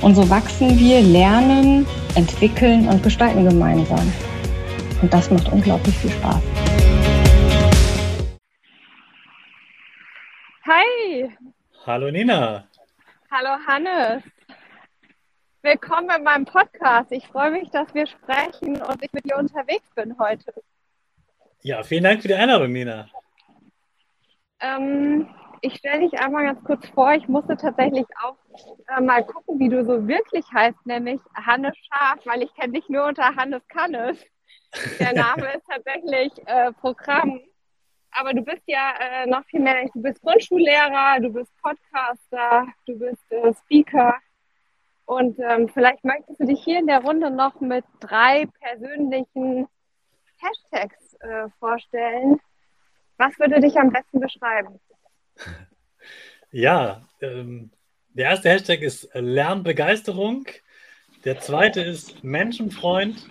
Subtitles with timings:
[0.00, 1.84] Und so wachsen wir, lernen,
[2.14, 4.12] entwickeln und gestalten gemeinsam.
[5.02, 6.40] Und das macht unglaublich viel Spaß.
[10.66, 11.36] Hi!
[11.84, 12.68] Hallo Nina!
[13.30, 14.22] Hallo Hannes!
[15.62, 17.10] Willkommen in meinem Podcast.
[17.10, 20.52] Ich freue mich, dass wir sprechen und ich mit dir unterwegs bin heute.
[21.62, 23.08] Ja, vielen Dank für die Einladung, Nina.
[24.60, 25.28] Ähm,
[25.60, 27.12] ich stelle dich einmal ganz kurz vor.
[27.12, 28.36] Ich musste tatsächlich auch
[28.96, 32.88] äh, mal gucken, wie du so wirklich heißt, nämlich Hannes Schaf, weil ich kenne dich
[32.88, 34.18] nur unter Hannes Kannes.
[34.98, 37.40] Der Name ist tatsächlich äh, Programm.
[38.12, 39.84] Aber du bist ja äh, noch viel mehr.
[39.92, 44.14] Du bist Grundschullehrer, du bist Podcaster, du bist äh, Speaker.
[45.04, 49.66] Und ähm, vielleicht möchtest du dich hier in der Runde noch mit drei persönlichen
[50.38, 52.40] Hashtags äh, vorstellen.
[53.16, 54.78] Was würde dich am besten beschreiben?
[56.50, 57.70] Ja, ähm,
[58.14, 60.46] der erste Hashtag ist Lernbegeisterung,
[61.24, 63.28] der zweite ist Menschenfreund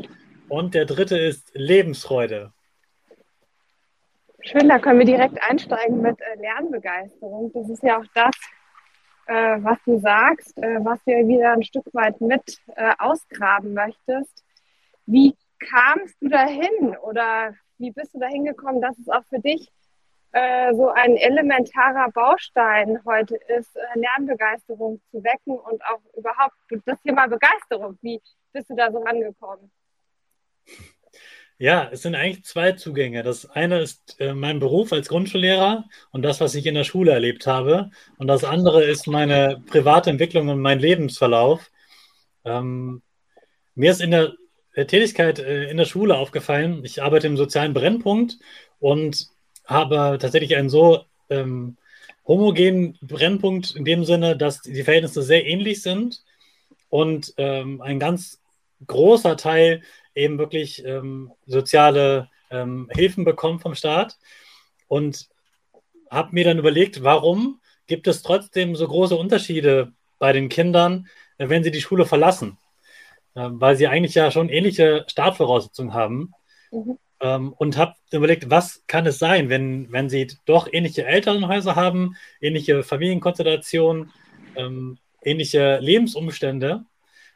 [0.50, 2.54] und der dritte ist Lebensfreude.
[4.42, 7.52] Schön, da können wir direkt einsteigen mit äh, Lernbegeisterung.
[7.54, 8.36] Das ist ja auch das,
[9.26, 14.46] äh, was du sagst, äh, was du wieder ein Stück weit mit äh, ausgraben möchtest.
[15.06, 19.72] Wie kamst du dahin oder wie bist du dahin gekommen, dass es auch für dich
[20.32, 26.56] äh, so ein elementarer Baustein heute ist, äh, Lernbegeisterung zu wecken und auch überhaupt
[26.86, 27.98] das Thema Begeisterung.
[28.02, 28.22] Wie
[28.52, 29.72] bist du da so angekommen?
[31.60, 33.24] Ja, es sind eigentlich zwei Zugänge.
[33.24, 37.12] Das eine ist äh, mein Beruf als Grundschullehrer und das, was ich in der Schule
[37.12, 37.90] erlebt habe.
[38.18, 41.72] Und das andere ist meine private Entwicklung und mein Lebensverlauf.
[42.46, 43.02] Ähm,
[43.74, 44.34] mir ist in der
[44.76, 48.38] Tätigkeit äh, in der Schule aufgefallen, ich arbeite im sozialen Brennpunkt
[48.80, 49.28] und
[49.68, 51.78] habe tatsächlich einen so ähm,
[52.26, 56.24] homogenen Brennpunkt in dem Sinne, dass die Verhältnisse sehr ähnlich sind
[56.90, 58.42] und ähm, ein ganz
[58.86, 59.82] großer Teil
[60.16, 64.18] eben wirklich ähm, soziale ähm, Hilfen bekommt vom Staat.
[64.88, 65.28] Und
[66.10, 71.08] habe mir dann überlegt, warum gibt es trotzdem so große Unterschiede bei den Kindern,
[71.38, 72.58] äh, wenn sie die Schule verlassen,
[73.36, 76.34] äh, weil sie eigentlich ja schon ähnliche Startvoraussetzungen haben.
[76.72, 81.76] Mhm ähm, und habe überlegt, was kann es sein, wenn, wenn sie doch ähnliche Elternhäuser
[81.76, 84.12] haben, ähnliche Familienkonstellationen,
[84.56, 86.86] ähm, ähnliche Lebensumstände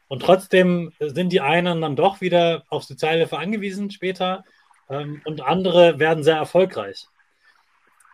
[0.07, 4.43] und trotzdem sind die einen dann doch wieder auf Sozialhilfe angewiesen später
[4.89, 7.07] ähm, und andere werden sehr erfolgreich.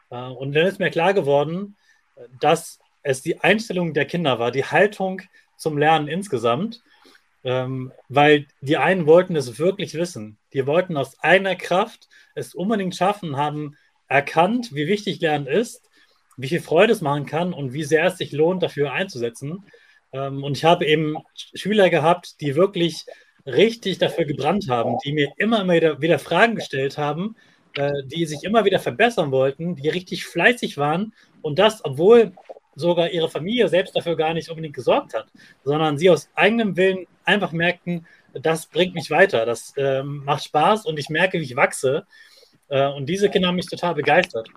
[0.10, 1.76] Äh, und dann ist mir klar geworden,
[2.40, 5.22] dass es die Einstellung der Kinder war, die Haltung
[5.56, 6.82] zum Lernen insgesamt
[7.48, 10.38] ähm, weil die einen wollten es wirklich wissen.
[10.52, 13.78] Die wollten aus einer Kraft es unbedingt schaffen, haben
[14.10, 15.90] erkannt, wie wichtig Lernen ist,
[16.36, 19.64] wie viel Freude es machen kann und wie sehr es sich lohnt, dafür einzusetzen.
[20.12, 21.16] Ähm, und ich habe eben
[21.54, 23.06] Schüler gehabt, die wirklich
[23.46, 27.38] richtig dafür gebrannt haben, die mir immer wieder, wieder Fragen gestellt haben,
[27.76, 32.34] äh, die sich immer wieder verbessern wollten, die richtig fleißig waren und das, obwohl
[32.76, 35.28] sogar ihre Familie selbst dafür gar nicht unbedingt gesorgt hat,
[35.64, 40.86] sondern sie aus eigenem Willen einfach merkten, das bringt mich weiter, das äh, macht Spaß
[40.86, 42.06] und ich merke, wie ich wachse.
[42.70, 44.50] Äh, und diese Kinder haben mich total begeistert.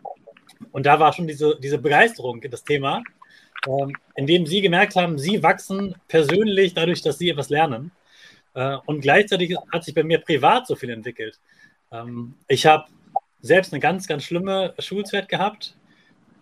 [0.72, 3.02] Und da war schon diese, diese Begeisterung das Thema,
[3.66, 3.86] äh,
[4.16, 7.90] indem sie gemerkt haben, sie wachsen persönlich dadurch, dass sie etwas lernen.
[8.54, 11.38] Äh, und gleichzeitig hat sich bei mir privat so viel entwickelt.
[11.92, 12.86] Ähm, ich habe
[13.40, 15.76] selbst eine ganz, ganz schlimme Schulzeit gehabt.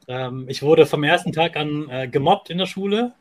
[0.09, 3.15] Ähm, ich wurde vom ersten Tag an äh, gemobbt in der Schule,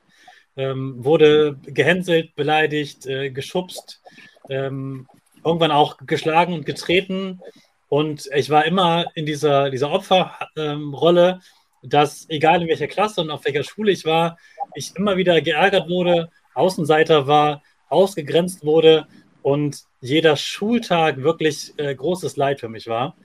[0.58, 4.02] ähm, wurde gehänselt, beleidigt, äh, geschubst,
[4.50, 5.08] ähm,
[5.46, 7.40] irgendwann auch geschlagen und getreten.
[7.88, 11.40] Und ich war immer in dieser, dieser Opferrolle,
[11.84, 14.38] dass egal in welcher Klasse und auf welcher Schule ich war,
[14.76, 19.08] ich immer wieder geärgert wurde, Außenseiter war ausgegrenzt wurde
[19.42, 23.16] und jeder Schultag wirklich äh, großes Leid für mich war.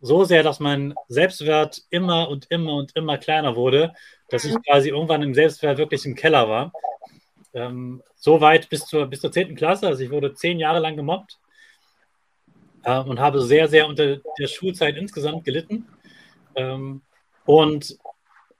[0.00, 3.92] So sehr, dass mein Selbstwert immer und immer und immer kleiner wurde,
[4.32, 6.72] dass ich quasi irgendwann im Selbstwert wirklich im Keller war.
[7.52, 9.54] Ähm, so weit bis zur, bis zur 10.
[9.54, 9.86] Klasse.
[9.86, 11.38] Also ich wurde zehn Jahre lang gemobbt
[12.84, 15.86] äh, und habe sehr, sehr unter der Schulzeit insgesamt gelitten.
[16.56, 17.02] Ähm,
[17.44, 17.98] und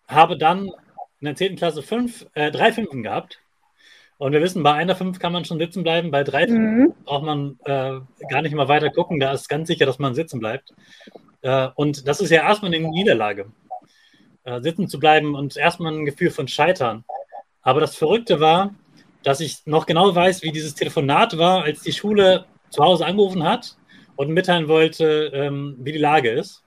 [0.08, 0.66] habe dann
[1.20, 1.56] in der 10.
[1.56, 3.38] Klasse fünf, äh, drei Fünfen gehabt.
[4.18, 6.92] Und wir wissen, bei einer Fünf kann man schon sitzen bleiben, bei drei mhm.
[7.04, 7.98] braucht man äh,
[8.28, 9.18] gar nicht mal weiter gucken.
[9.20, 10.74] Da ist ganz sicher, dass man sitzen bleibt.
[11.40, 13.46] Äh, und das ist ja erstmal eine Niederlage,
[14.44, 17.04] äh, sitzen zu bleiben und erstmal ein Gefühl von Scheitern.
[17.62, 18.74] Aber das Verrückte war,
[19.22, 23.44] dass ich noch genau weiß, wie dieses Telefonat war, als die Schule zu Hause angerufen
[23.44, 23.76] hat
[24.16, 26.62] und mitteilen wollte, ähm, wie die Lage ist.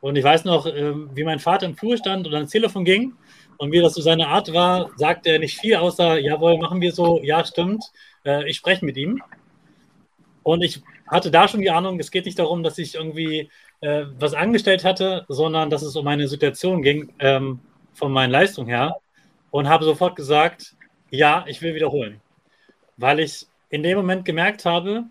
[0.00, 3.14] Und ich weiß noch, ähm, wie mein Vater im Flur stand und ans Telefon ging.
[3.56, 6.92] Und wie das so seine Art war, sagte er nicht viel, außer, jawohl, machen wir
[6.92, 7.84] so, ja, stimmt,
[8.24, 9.20] äh, ich spreche mit ihm.
[10.44, 14.04] Und ich hatte da schon die Ahnung, es geht nicht darum, dass ich irgendwie äh,
[14.18, 17.60] was angestellt hatte, sondern dass es um eine Situation ging, ähm,
[17.94, 18.96] von meinen Leistungen her.
[19.50, 20.74] Und habe sofort gesagt,
[21.10, 22.20] ja, ich will wiederholen.
[22.96, 25.04] Weil ich in dem Moment gemerkt habe,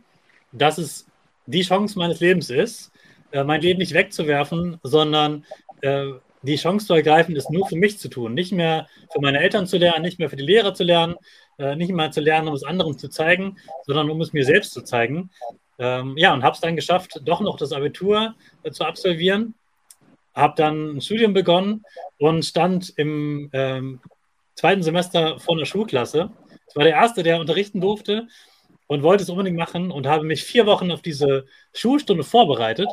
[0.51, 1.07] dass es
[1.47, 2.91] die Chance meines Lebens ist,
[3.31, 5.45] äh, mein Leben nicht wegzuwerfen, sondern
[5.81, 6.05] äh,
[6.43, 8.33] die Chance zu ergreifen, es nur für mich zu tun.
[8.33, 11.15] Nicht mehr für meine Eltern zu lernen, nicht mehr für die Lehrer zu lernen,
[11.57, 14.73] äh, nicht mehr zu lernen, um es anderen zu zeigen, sondern um es mir selbst
[14.73, 15.29] zu zeigen.
[15.79, 19.53] Ähm, ja, und habe es dann geschafft, doch noch das Abitur äh, zu absolvieren.
[20.33, 21.83] Habe dann ein Studium begonnen
[22.19, 23.99] und stand im ähm,
[24.55, 26.31] zweiten Semester vor einer Schulklasse.
[26.67, 28.27] Ich war der Erste, der unterrichten durfte
[28.87, 32.89] und wollte es unbedingt machen und habe mich vier Wochen auf diese Schulstunde vorbereitet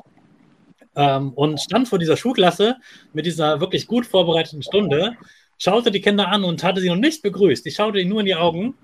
[0.97, 2.77] ähm, und stand vor dieser Schulklasse
[3.13, 5.17] mit dieser wirklich gut vorbereiteten Stunde,
[5.59, 7.67] schaute die Kinder an und hatte sie noch nicht begrüßt.
[7.67, 8.77] Ich schaute ihnen nur in die Augen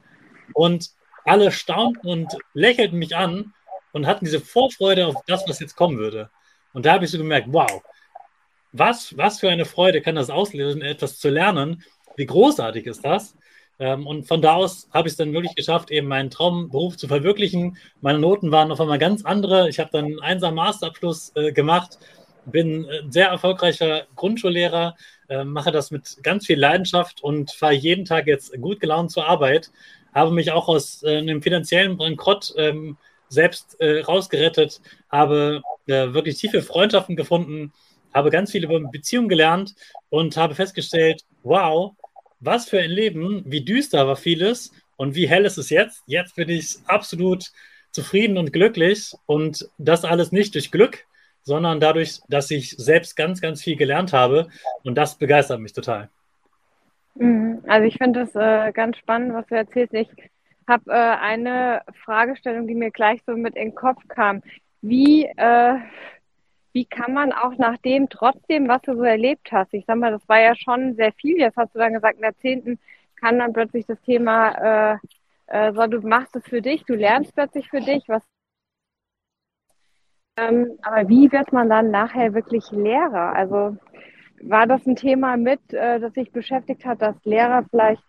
[0.54, 0.90] und
[1.24, 3.52] alle staunten und lächelten mich an
[3.92, 6.30] und hatten diese Vorfreude auf das, was jetzt kommen würde.
[6.72, 7.82] Und da habe ich so gemerkt, wow,
[8.72, 11.82] was, was für eine Freude kann das auslösen, etwas zu lernen.
[12.16, 13.34] Wie großartig ist das?
[13.80, 17.08] Ähm, und von da aus habe ich es dann wirklich geschafft, eben meinen Traumberuf zu
[17.08, 17.78] verwirklichen.
[18.00, 19.68] Meine Noten waren auf einmal ganz andere.
[19.68, 21.98] Ich habe dann einen einsamen Masterabschluss äh, gemacht,
[22.44, 24.96] bin ein sehr erfolgreicher Grundschullehrer,
[25.28, 29.26] äh, mache das mit ganz viel Leidenschaft und fahre jeden Tag jetzt gut gelaunt zur
[29.26, 29.70] Arbeit.
[30.14, 32.98] Habe mich auch aus äh, einem finanziellen Bankrott ähm,
[33.30, 37.72] selbst äh, rausgerettet, habe äh, wirklich tiefe Freundschaften gefunden,
[38.12, 39.74] habe ganz viel über Beziehungen gelernt
[40.10, 41.94] und habe festgestellt, wow,
[42.40, 46.02] was für ein Leben, wie düster war vieles und wie hell ist es jetzt.
[46.06, 47.52] Jetzt bin ich absolut
[47.92, 51.06] zufrieden und glücklich und das alles nicht durch Glück,
[51.42, 54.48] sondern dadurch, dass ich selbst ganz, ganz viel gelernt habe
[54.82, 56.10] und das begeistert mich total.
[57.14, 57.62] Mhm.
[57.66, 59.94] Also ich finde das äh, ganz spannend, was du erzählst.
[59.94, 60.08] Ich
[60.68, 64.42] habe äh, eine Fragestellung, die mir gleich so mit in den Kopf kam.
[64.82, 65.78] Wie äh,
[66.72, 70.12] wie kann man auch nach dem trotzdem, was du so erlebt hast, ich sag mal,
[70.12, 72.78] das war ja schon sehr viel, jetzt hast du dann gesagt, in der zehnten
[73.16, 74.98] kann dann plötzlich das Thema, äh,
[75.48, 78.22] äh, so, du machst es für dich, du lernst plötzlich für dich, was
[80.38, 83.34] ähm, aber wie wird man dann nachher wirklich Lehrer?
[83.34, 83.76] Also
[84.42, 88.02] war das ein Thema mit, äh, das sich beschäftigt hat, dass Lehrer vielleicht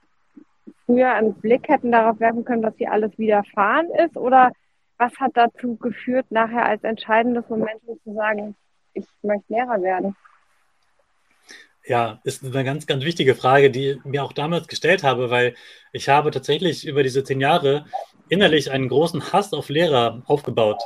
[0.92, 4.18] früher einen Blick hätten darauf werfen können, dass sie alles widerfahren ist?
[4.18, 4.52] Oder
[4.98, 8.56] was hat dazu geführt, nachher als entscheidendes Moment zu sagen,
[8.94, 10.16] ich möchte Lehrer werden?
[11.86, 15.56] Ja, ist eine ganz, ganz wichtige Frage, die ich mir auch damals gestellt habe, weil
[15.94, 17.86] ich habe tatsächlich über diese zehn Jahre
[18.30, 20.81] innerlich einen großen Hass auf Lehrer aufgebaut.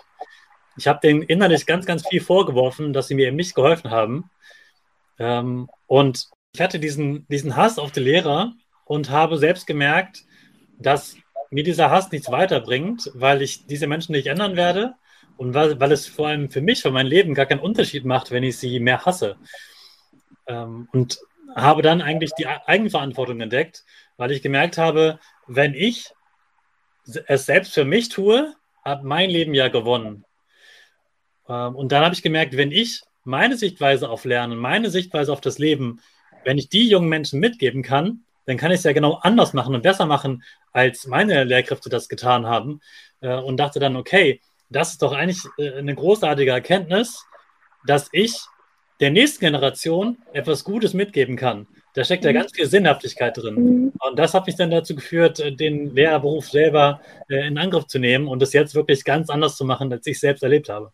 [0.77, 4.29] Ich habe denen innerlich ganz, ganz viel vorgeworfen, dass sie mir eben nicht geholfen haben.
[5.19, 8.53] Ähm, und ich hatte diesen, diesen Hass auf die Lehrer
[8.85, 10.23] und habe selbst gemerkt,
[10.79, 11.17] dass
[11.49, 14.95] mir dieser Hass nichts weiterbringt, weil ich diese Menschen nicht ändern werde
[15.37, 18.31] und weil, weil es vor allem für mich, für mein Leben gar keinen Unterschied macht,
[18.31, 19.37] wenn ich sie mehr hasse.
[20.47, 21.19] Ähm, und
[21.55, 23.85] habe dann eigentlich die Eigenverantwortung entdeckt,
[24.17, 26.11] weil ich gemerkt habe, wenn ich
[27.27, 30.25] es selbst für mich tue, hat mein Leben ja gewonnen.
[31.47, 35.41] Ähm, und dann habe ich gemerkt, wenn ich meine Sichtweise auf Lernen, meine Sichtweise auf
[35.41, 36.01] das Leben,
[36.43, 39.75] wenn ich die jungen Menschen mitgeben kann, dann kann ich es ja genau anders machen
[39.75, 42.81] und besser machen, als meine Lehrkräfte das getan haben.
[43.21, 47.25] Äh, und dachte dann, okay, das ist doch eigentlich äh, eine großartige Erkenntnis,
[47.85, 48.37] dass ich
[48.99, 51.67] der nächsten Generation etwas Gutes mitgeben kann.
[51.93, 52.35] Da steckt ja mhm.
[52.35, 53.55] ganz viel Sinnhaftigkeit drin.
[53.55, 53.93] Mhm.
[53.99, 58.27] Und das hat mich dann dazu geführt, äh, den Lehrerberuf selber in Angriff zu nehmen
[58.27, 60.91] und es jetzt wirklich ganz anders zu machen, als ich selbst erlebt habe.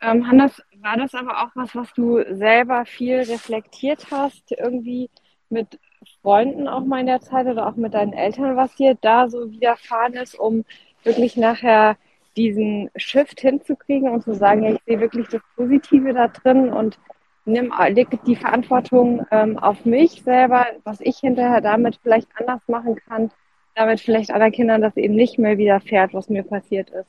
[0.00, 5.10] Ähm, Hannes, war das aber auch was, was du selber viel reflektiert hast, irgendwie
[5.48, 5.78] mit
[6.24, 9.52] Freunden auch mal in der Zeit oder auch mit deinen Eltern, was dir da so
[9.52, 10.64] widerfahren ist, um
[11.02, 11.98] wirklich nachher
[12.34, 16.98] diesen Shift hinzukriegen und zu sagen, ja, ich sehe wirklich das Positive da drin und
[17.44, 22.96] nimm leg die Verantwortung ähm, auf mich selber, was ich hinterher damit vielleicht anders machen
[23.06, 23.30] kann,
[23.74, 27.06] damit vielleicht anderen Kindern das eben nicht mehr widerfährt, was mir passiert ist.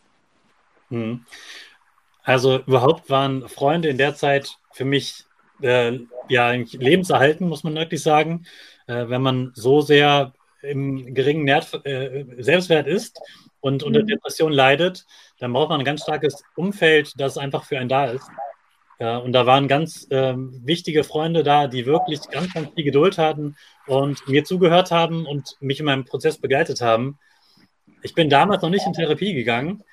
[0.90, 1.26] Hm.
[2.24, 5.24] Also überhaupt waren Freunde in der Zeit für mich
[5.62, 8.46] äh, ja lebenserhalten, muss man wirklich sagen.
[8.88, 13.20] Äh, wenn man so sehr im geringen Nerd, äh, Selbstwert ist
[13.60, 14.08] und unter mhm.
[14.08, 15.06] Depression leidet,
[15.40, 18.28] dann braucht man ein ganz starkes Umfeld, das einfach für einen da ist.
[19.00, 23.18] Ja, und da waren ganz ähm, wichtige Freunde da, die wirklich ganz, ganz viel Geduld
[23.18, 27.20] hatten und mir zugehört haben und mich in meinem Prozess begleitet haben.
[28.04, 29.84] Ich bin damals noch nicht in Therapie gegangen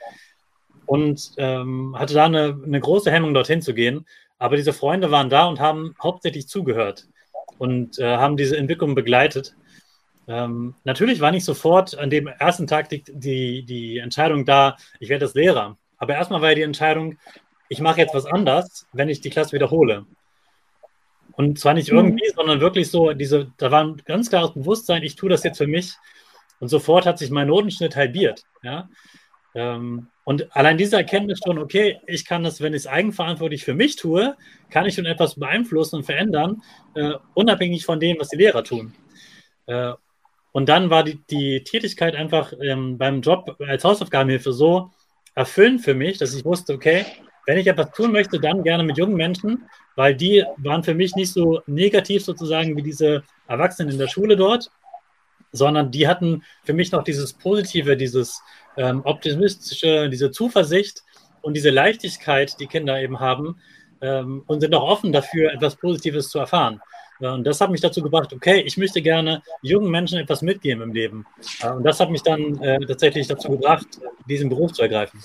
[0.87, 4.07] und ähm, hatte da eine, eine große Hemmung, dorthin zu gehen.
[4.39, 7.09] Aber diese Freunde waren da und haben hauptsächlich zugehört
[7.63, 9.55] und äh, haben diese Entwicklung begleitet.
[10.27, 15.09] Ähm, natürlich war nicht sofort an dem ersten Tag die, die, die Entscheidung da, ich
[15.09, 15.79] werde das Lehrer.
[15.97, 17.19] Aber erstmal war ja die Entscheidung,
[17.69, 20.07] ich mache jetzt was anders, wenn ich die Klasse wiederhole.
[21.35, 22.35] Und zwar nicht irgendwie, mhm.
[22.35, 25.69] sondern wirklich so, diese, da war ein ganz klares Bewusstsein, ich tue das jetzt für
[25.69, 25.95] mich.
[26.59, 28.43] Und sofort hat sich mein Notenschnitt halbiert.
[28.65, 28.89] Ja?
[29.55, 33.75] Ähm, und allein diese Erkenntnis schon, okay, ich kann das, wenn ich es eigenverantwortlich für
[33.75, 34.37] mich tue,
[34.71, 36.63] kann ich schon etwas beeinflussen und verändern,
[36.95, 38.95] äh, unabhängig von dem, was die Lehrer tun.
[39.67, 39.93] Äh,
[40.53, 44.91] und dann war die, die Tätigkeit einfach ähm, beim Job als Hausaufgabenhilfe so
[45.35, 47.07] erfüllend für mich, dass ich wusste, okay,
[47.47, 49.65] wenn ich etwas tun möchte, dann gerne mit jungen Menschen,
[49.97, 54.37] weil die waren für mich nicht so negativ sozusagen wie diese Erwachsenen in der Schule
[54.37, 54.71] dort,
[55.53, 58.43] sondern die hatten für mich noch dieses Positive, dieses
[58.77, 61.03] ähm, optimistische, diese Zuversicht
[61.43, 63.61] und diese Leichtigkeit, die Kinder eben haben
[64.01, 66.81] ähm, und sind auch offen dafür, etwas Positives zu erfahren.
[67.21, 70.93] Und das hat mich dazu gebracht, okay, ich möchte gerne jungen Menschen etwas mitgeben im
[70.93, 71.25] Leben.
[71.63, 73.87] Und das hat mich dann äh, tatsächlich dazu gebracht,
[74.29, 75.21] diesen Beruf zu ergreifen.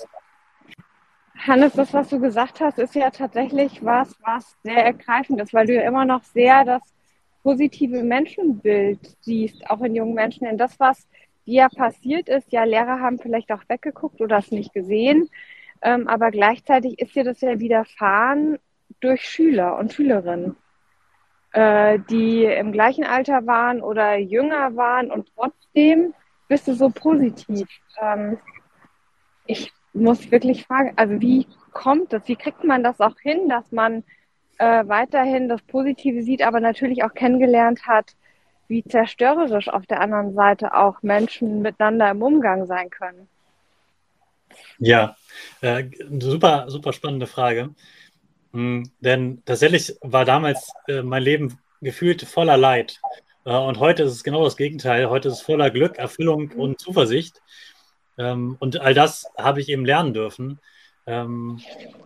[1.36, 5.66] Hannes, das, was du gesagt hast, ist ja tatsächlich was, was sehr ergreifend ist, weil
[5.66, 6.82] du ja immer noch sehr das
[7.42, 10.44] positive Menschenbild siehst, auch in jungen Menschen.
[10.44, 11.06] Denn das, was
[11.48, 15.28] dir passiert ist, ja, Lehrer haben vielleicht auch weggeguckt oder es nicht gesehen,
[15.80, 18.58] ähm, aber gleichzeitig ist dir das ja widerfahren
[19.00, 20.56] durch Schüler und Schülerinnen,
[21.52, 26.12] äh, die im gleichen Alter waren oder jünger waren und trotzdem
[26.48, 27.68] bist du so positiv.
[28.00, 28.38] Ähm,
[29.46, 32.28] ich muss wirklich fragen, also wie kommt das?
[32.28, 34.04] Wie kriegt man das auch hin, dass man
[34.58, 38.16] äh, weiterhin das Positive sieht, aber natürlich auch kennengelernt hat,
[38.68, 43.28] wie zerstörerisch auf der anderen Seite auch Menschen miteinander im Umgang sein können?
[44.78, 45.16] Ja,
[45.60, 45.84] äh,
[46.20, 47.70] super, super spannende Frage.
[48.52, 53.00] Mhm, denn tatsächlich war damals äh, mein Leben gefühlt voller Leid.
[53.44, 55.10] Äh, und heute ist es genau das Gegenteil.
[55.10, 57.42] Heute ist es voller Glück, Erfüllung und Zuversicht.
[58.16, 60.60] Ähm, und all das habe ich eben lernen dürfen.
[61.06, 61.60] Ähm,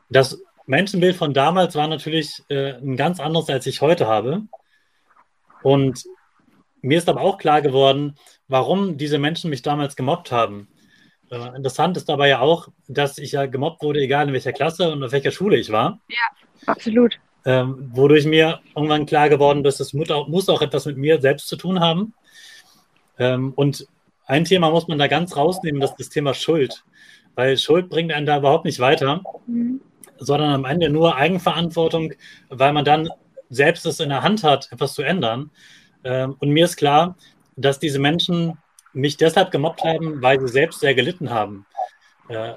[0.08, 4.42] das Menschenbild von damals war natürlich äh, ein ganz anderes, als ich heute habe.
[5.62, 6.04] Und
[6.82, 8.16] mir ist aber auch klar geworden,
[8.48, 10.68] warum diese Menschen mich damals gemobbt haben.
[11.30, 14.92] Äh, interessant ist dabei ja auch, dass ich ja gemobbt wurde, egal in welcher Klasse
[14.92, 16.00] und auf welcher Schule ich war.
[16.08, 17.18] Ja, absolut.
[17.44, 21.20] Ähm, wodurch mir irgendwann klar geworden ist, das muss auch, muss auch etwas mit mir
[21.20, 22.14] selbst zu tun haben.
[23.18, 23.86] Ähm, und
[24.26, 26.84] ein Thema muss man da ganz rausnehmen, das ist das Thema Schuld.
[27.34, 29.80] Weil Schuld bringt einen da überhaupt nicht weiter, mhm.
[30.18, 32.12] sondern am Ende nur Eigenverantwortung,
[32.48, 33.08] weil man dann
[33.48, 35.50] selbst es in der Hand hat, etwas zu ändern.
[36.04, 37.16] Ähm, und mir ist klar,
[37.56, 38.58] dass diese Menschen
[38.92, 41.66] mich deshalb gemobbt haben, weil sie selbst sehr gelitten haben.
[42.28, 42.54] Äh,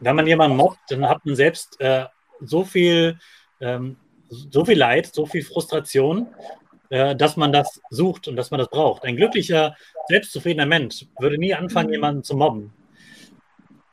[0.00, 2.06] wenn man jemanden mobbt, dann hat man selbst äh,
[2.40, 3.18] so viel,
[3.60, 3.96] ähm,
[4.28, 6.28] so viel Leid, so viel Frustration,
[6.90, 9.04] äh, dass man das sucht und dass man das braucht.
[9.04, 9.76] Ein glücklicher,
[10.08, 12.72] selbstzufriedener Mensch würde nie anfangen, jemanden zu mobben.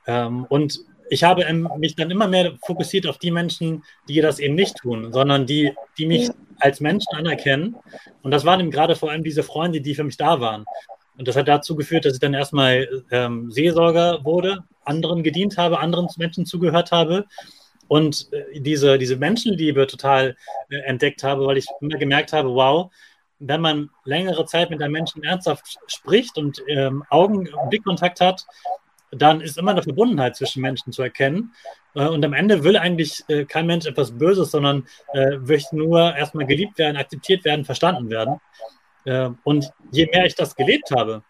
[0.07, 0.79] Ähm, und
[1.09, 1.45] ich habe
[1.77, 5.73] mich dann immer mehr fokussiert auf die Menschen, die das eben nicht tun, sondern die,
[5.97, 7.75] die mich als Menschen anerkennen.
[8.21, 10.65] Und das waren eben gerade vor allem diese Freunde, die für mich da waren.
[11.17, 15.79] Und das hat dazu geführt, dass ich dann erstmal ähm, Seelsorger wurde, anderen gedient habe,
[15.79, 17.25] anderen Menschen zugehört habe
[17.87, 20.35] und äh, diese, diese Menschenliebe total
[20.69, 22.91] äh, entdeckt habe, weil ich immer gemerkt habe, wow,
[23.39, 28.45] wenn man längere Zeit mit einem Menschen ernsthaft spricht und ähm, Augen- und Blickkontakt hat,
[29.21, 31.53] dann ist immer eine Verbundenheit zwischen Menschen zu erkennen.
[31.95, 36.15] Äh, und am Ende will eigentlich äh, kein Mensch etwas Böses, sondern äh, möchte nur
[36.15, 38.39] erstmal geliebt werden, akzeptiert werden, verstanden werden.
[39.05, 41.23] Äh, und je mehr ich das gelebt habe,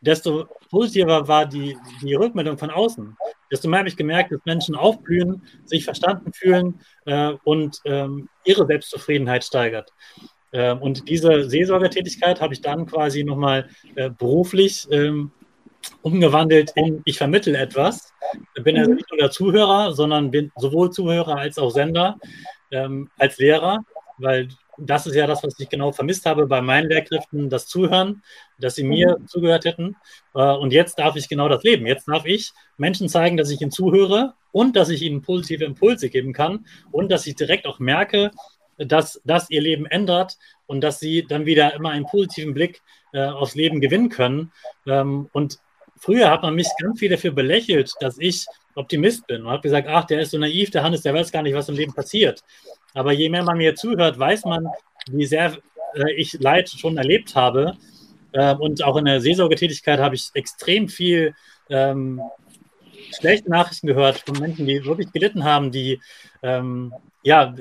[0.00, 3.16] desto positiver war die, die Rückmeldung von außen.
[3.50, 8.66] Desto mehr habe ich gemerkt, dass Menschen aufblühen, sich verstanden fühlen äh, und ähm, ihre
[8.66, 9.92] Selbstzufriedenheit steigert.
[10.50, 15.30] Und diese Seelsorgertätigkeit habe ich dann quasi nochmal äh, beruflich ähm,
[16.02, 18.12] umgewandelt in, ich vermittle etwas.
[18.54, 22.18] Ich bin also nicht nur der Zuhörer, sondern bin sowohl Zuhörer als auch Sender,
[22.70, 23.84] ähm, als Lehrer,
[24.18, 28.22] weil das ist ja das, was ich genau vermisst habe bei meinen Lehrkräften, das Zuhören,
[28.58, 29.26] dass sie mir mhm.
[29.26, 29.96] zugehört hätten.
[30.34, 31.86] Äh, und jetzt darf ich genau das leben.
[31.86, 36.10] Jetzt darf ich Menschen zeigen, dass ich ihnen zuhöre und dass ich ihnen positive Impulse
[36.10, 38.30] geben kann und dass ich direkt auch merke,
[38.78, 42.82] dass das ihr Leben ändert und dass sie dann wieder immer einen positiven Blick
[43.12, 44.52] äh, aufs Leben gewinnen können.
[44.86, 45.58] Ähm, und
[46.00, 49.88] früher hat man mich ganz viel dafür belächelt, dass ich Optimist bin und habe gesagt,
[49.88, 52.42] ach, der ist so naiv, der Hannes, der weiß gar nicht, was im Leben passiert.
[52.94, 54.68] Aber je mehr man mir zuhört, weiß man,
[55.10, 55.56] wie sehr
[55.94, 57.76] äh, ich Leid schon erlebt habe.
[58.32, 61.34] Äh, und auch in der Seelsorgetätigkeit habe ich extrem viel
[61.70, 62.20] ähm,
[63.18, 66.00] schlechte Nachrichten gehört von Menschen, die wirklich gelitten haben, die
[66.42, 67.54] ähm, ja,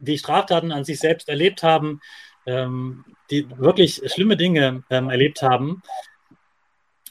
[0.00, 2.00] die Straftaten an sich selbst erlebt haben,
[2.46, 5.82] ähm, die wirklich schlimme Dinge ähm, erlebt haben.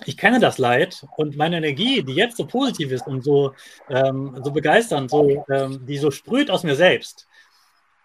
[0.03, 3.53] Ich kenne das Leid und meine Energie, die jetzt so positiv ist und so,
[3.89, 7.27] ähm, so begeisternd, so, ähm, die so sprüht aus mir selbst,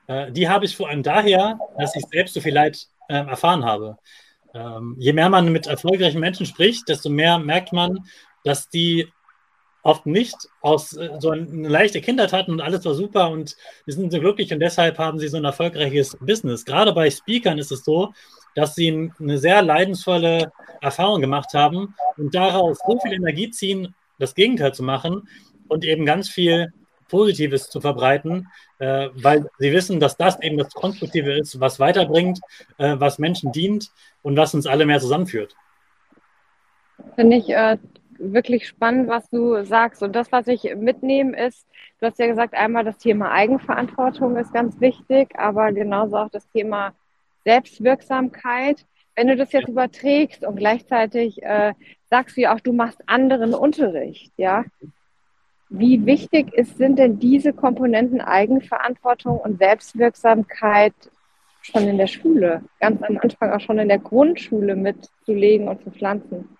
[0.06, 3.64] äh, die habe ich vor allem daher, dass ich selbst so viel Leid äh, erfahren
[3.64, 3.98] habe.
[4.54, 7.98] Ähm, je mehr man mit erfolgreichen Menschen spricht, desto mehr merkt man,
[8.44, 9.08] dass die
[9.82, 13.56] oft nicht aus äh, so eine leichte Kindheit hatten und alles war super und
[13.86, 16.64] die sind so glücklich und deshalb haben sie so ein erfolgreiches Business.
[16.64, 18.12] Gerade bei Speakern ist es so,
[18.54, 24.34] dass sie eine sehr leidensvolle Erfahrung gemacht haben und daraus so viel Energie ziehen, das
[24.34, 25.28] Gegenteil zu machen
[25.68, 26.72] und eben ganz viel
[27.08, 32.40] Positives zu verbreiten, äh, weil sie wissen, dass das eben das Konstruktive ist, was weiterbringt,
[32.78, 33.90] äh, was Menschen dient
[34.22, 35.54] und was uns alle mehr zusammenführt.
[37.16, 37.78] Finde ich äh,
[38.18, 40.02] wirklich spannend, was du sagst.
[40.02, 41.66] Und das, was ich mitnehme, ist,
[41.98, 46.48] du hast ja gesagt, einmal das Thema Eigenverantwortung ist ganz wichtig, aber genauso auch das
[46.50, 46.92] Thema
[47.44, 48.84] Selbstwirksamkeit.
[49.16, 51.72] Wenn du das jetzt überträgst und gleichzeitig äh,
[52.08, 54.64] sagst du ja auch, du machst anderen Unterricht, ja.
[55.68, 60.94] Wie wichtig ist, sind denn diese Komponenten Eigenverantwortung und Selbstwirksamkeit
[61.62, 65.90] schon in der Schule, ganz am Anfang auch schon in der Grundschule mitzulegen und zu
[65.90, 66.56] pflanzen?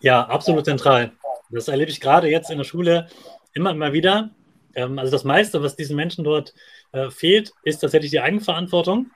[0.00, 1.12] Ja, absolut zentral.
[1.50, 3.08] Das erlebe ich gerade jetzt in der Schule
[3.54, 4.30] immer, immer wieder.
[4.74, 6.54] Ähm, also das meiste, was diesen Menschen dort
[6.92, 9.10] äh, fehlt, ist tatsächlich die Eigenverantwortung,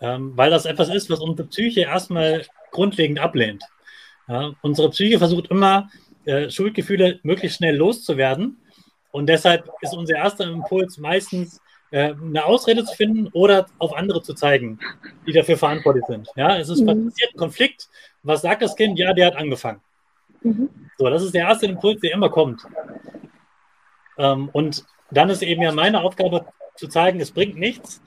[0.00, 3.64] ähm, weil das etwas ist, was unsere Psyche erstmal grundlegend ablehnt.
[4.28, 5.88] Ja, unsere Psyche versucht immer,
[6.24, 8.58] äh, Schuldgefühle möglichst schnell loszuwerden.
[9.12, 11.60] Und deshalb ist unser erster Impuls meistens,
[11.92, 14.78] äh, eine Ausrede zu finden oder auf andere zu zeigen,
[15.26, 16.28] die dafür verantwortlich sind.
[16.34, 17.08] Ja, es ist mhm.
[17.08, 17.88] passiert ein Konflikt.
[18.22, 18.98] Was sagt das Kind?
[18.98, 19.80] Ja, der hat angefangen.
[20.42, 20.68] Mhm.
[20.98, 22.62] So, das ist der erste Impuls, der immer kommt.
[24.18, 28.02] Ähm, und dann ist eben ja meine Aufgabe zu zeigen, es bringt nichts,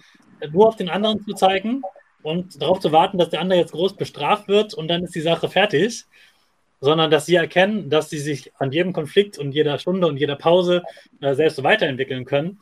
[0.52, 1.82] nur auf den anderen zu zeigen
[2.22, 5.22] und darauf zu warten, dass der andere jetzt groß bestraft wird und dann ist die
[5.22, 6.06] Sache fertig,
[6.82, 10.36] sondern dass sie erkennen, dass sie sich an jedem Konflikt und jeder Stunde und jeder
[10.36, 10.84] Pause
[11.22, 12.60] äh, selbst weiterentwickeln können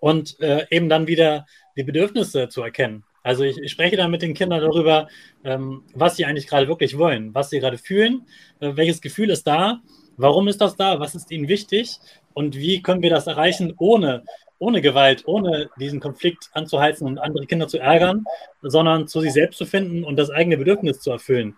[0.00, 1.46] und äh, eben dann wieder
[1.76, 3.04] die Bedürfnisse zu erkennen.
[3.22, 5.08] Also ich, ich spreche dann mit den Kindern darüber,
[5.44, 8.26] ähm, was sie eigentlich gerade wirklich wollen, was sie gerade fühlen,
[8.60, 9.80] äh, welches Gefühl ist da,
[10.16, 11.98] warum ist das da, was ist ihnen wichtig
[12.34, 14.24] und wie können wir das erreichen, ohne,
[14.58, 18.24] ohne Gewalt, ohne diesen Konflikt anzuheizen und andere Kinder zu ärgern,
[18.62, 21.56] sondern zu sich selbst zu finden und das eigene Bedürfnis zu erfüllen.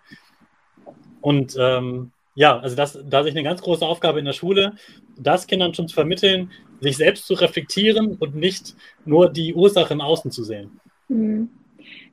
[1.21, 4.73] Und ähm, ja, also das, da sehe ich eine ganz große Aufgabe in der Schule,
[5.17, 10.01] das Kindern schon zu vermitteln, sich selbst zu reflektieren und nicht nur die Ursache im
[10.01, 10.79] Außen zu sehen.
[11.07, 11.49] Mhm.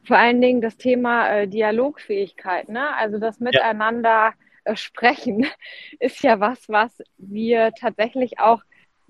[0.04, 2.94] Vor allen Dingen das Thema äh, Dialogfähigkeit, ne?
[2.96, 4.34] also das Miteinander ja.
[4.64, 5.46] Äh, sprechen,
[6.00, 8.62] ist ja was, was wir tatsächlich auch,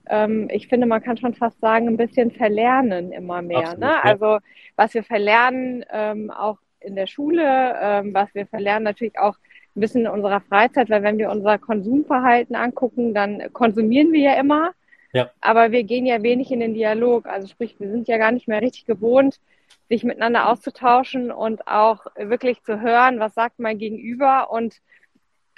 [0.08, 3.58] ähm, ich finde, man kann schon fast sagen, ein bisschen verlernen immer mehr.
[3.58, 3.86] Absolut, ne?
[3.86, 4.00] Ja.
[4.02, 4.38] Also
[4.76, 9.36] was wir verlernen, ähm, auch in der Schule, ähm, was wir verlernen natürlich auch
[9.76, 14.34] ein bisschen in unserer Freizeit, weil wenn wir unser Konsumverhalten angucken, dann konsumieren wir ja
[14.34, 14.72] immer.
[15.12, 15.30] Ja.
[15.40, 17.26] Aber wir gehen ja wenig in den Dialog.
[17.26, 19.40] Also sprich, wir sind ja gar nicht mehr richtig gewohnt,
[19.88, 24.80] sich miteinander auszutauschen und auch wirklich zu hören, was sagt mein Gegenüber und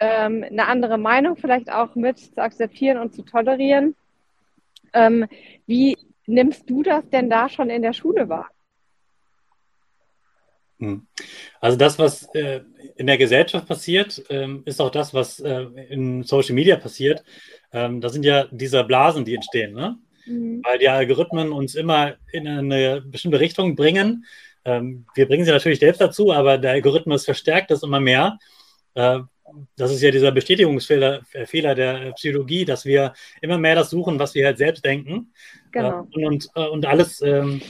[0.00, 3.94] ähm, eine andere Meinung vielleicht auch mit zu akzeptieren und zu tolerieren.
[4.92, 5.26] Ähm,
[5.66, 8.50] wie nimmst du das denn da schon in der Schule wahr?
[10.78, 11.06] Hm.
[11.60, 12.60] Also das, was äh,
[12.96, 17.24] in der Gesellschaft passiert, ähm, ist auch das, was äh, in Social Media passiert.
[17.72, 19.98] Ähm, das sind ja diese Blasen, die entstehen, ne?
[20.26, 20.62] mhm.
[20.64, 24.26] weil die Algorithmen uns immer in eine bestimmte Richtung bringen.
[24.64, 28.38] Ähm, wir bringen sie natürlich selbst dazu, aber der Algorithmus verstärkt das immer mehr.
[28.94, 29.20] Äh,
[29.76, 34.18] das ist ja dieser Bestätigungsfehler äh, Fehler der Psychologie, dass wir immer mehr das suchen,
[34.18, 35.32] was wir halt selbst denken.
[35.72, 36.00] Genau.
[36.00, 37.62] Äh, und, und, äh, und alles ähm,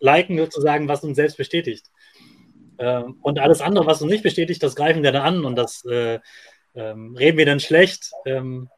[0.00, 1.86] liken sozusagen, was uns selbst bestätigt.
[2.78, 5.84] Ähm, und alles andere, was uns nicht bestätigt, das greifen wir dann an und das
[5.84, 6.20] äh,
[6.74, 8.12] ähm, reden wir dann schlecht.
[8.24, 8.68] Ähm,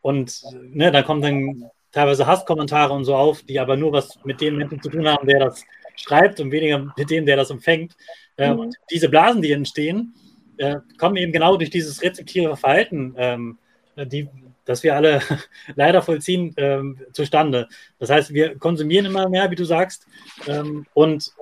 [0.00, 4.40] und ne, da kommen dann teilweise Hasskommentare und so auf, die aber nur was mit
[4.40, 5.64] dem Menschen zu tun haben, der das
[5.96, 7.96] schreibt und weniger mit dem, der das empfängt.
[8.36, 8.60] Äh, mhm.
[8.60, 10.14] Und diese Blasen, die entstehen,
[10.58, 13.58] äh, kommen eben genau durch dieses rezeptive Verhalten, ähm,
[13.96, 14.28] die,
[14.64, 15.20] das wir alle
[15.74, 17.68] leider vollziehen, ähm, zustande.
[17.98, 20.06] Das heißt, wir konsumieren immer mehr, wie du sagst,
[20.46, 21.32] ähm, und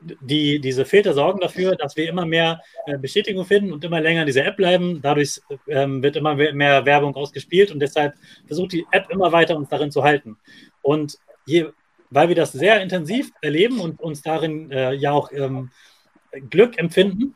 [0.00, 4.22] die, diese Filter sorgen dafür, dass wir immer mehr äh, Bestätigung finden und immer länger
[4.22, 5.00] in dieser App bleiben.
[5.02, 8.14] Dadurch ähm, wird immer mehr Werbung ausgespielt und deshalb
[8.46, 10.36] versucht die App immer weiter uns darin zu halten.
[10.82, 11.66] Und je,
[12.10, 15.70] weil wir das sehr intensiv erleben und uns darin äh, ja auch ähm,
[16.50, 17.34] Glück empfinden,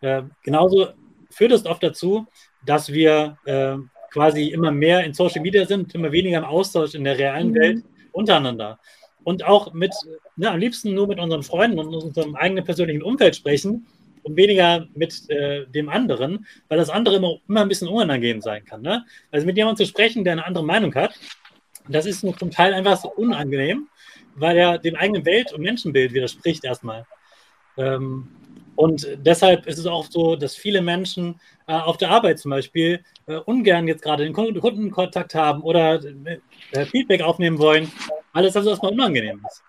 [0.00, 0.88] äh, genauso
[1.30, 2.26] führt es oft dazu,
[2.64, 3.76] dass wir äh,
[4.12, 7.54] quasi immer mehr in Social Media sind, immer weniger im Austausch in der realen mhm.
[7.54, 8.78] Welt untereinander
[9.24, 9.92] und auch mit,
[10.36, 13.86] ne, am liebsten nur mit unseren Freunden und unserem eigenen persönlichen Umfeld sprechen
[14.22, 18.64] und weniger mit äh, dem anderen, weil das andere immer, immer ein bisschen unangenehm sein
[18.64, 18.82] kann.
[18.82, 19.04] Ne?
[19.30, 21.18] Also mit jemandem zu sprechen, der eine andere Meinung hat,
[21.88, 23.88] das ist zum Teil einfach so unangenehm,
[24.36, 27.06] weil er dem eigenen Welt- und Menschenbild widerspricht erstmal.
[27.76, 28.28] Ähm,
[28.80, 33.04] und deshalb ist es auch so, dass viele Menschen äh, auf der Arbeit zum Beispiel
[33.26, 36.00] äh, ungern jetzt gerade den Kundenkontakt haben oder
[36.72, 37.92] äh, Feedback aufnehmen wollen,
[38.32, 39.62] weil es also erstmal unangenehm ist.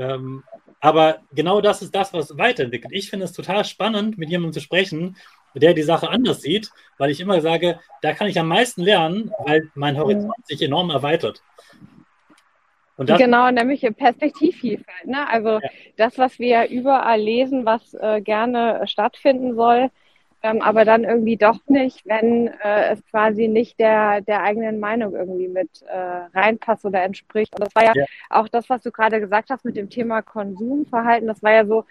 [0.00, 0.42] Ähm,
[0.80, 2.92] aber genau das ist das, was weiterentwickelt.
[2.92, 5.16] Ich finde es total spannend, mit jemandem zu sprechen,
[5.54, 9.30] der die Sache anders sieht, weil ich immer sage, da kann ich am meisten lernen,
[9.44, 11.40] weil mein Horizont sich enorm erweitert.
[12.96, 15.06] Genau, nämlich Perspektivvielfalt.
[15.06, 15.28] Ne?
[15.28, 15.68] Also ja.
[15.96, 19.90] das, was wir überall lesen, was äh, gerne stattfinden soll,
[20.42, 25.14] ähm, aber dann irgendwie doch nicht, wenn äh, es quasi nicht der, der eigenen Meinung
[25.14, 27.54] irgendwie mit äh, reinpasst oder entspricht.
[27.54, 30.22] Und das war ja, ja, auch das, was du gerade gesagt hast mit dem Thema
[30.22, 31.26] Konsumverhalten.
[31.26, 31.84] Das war ja so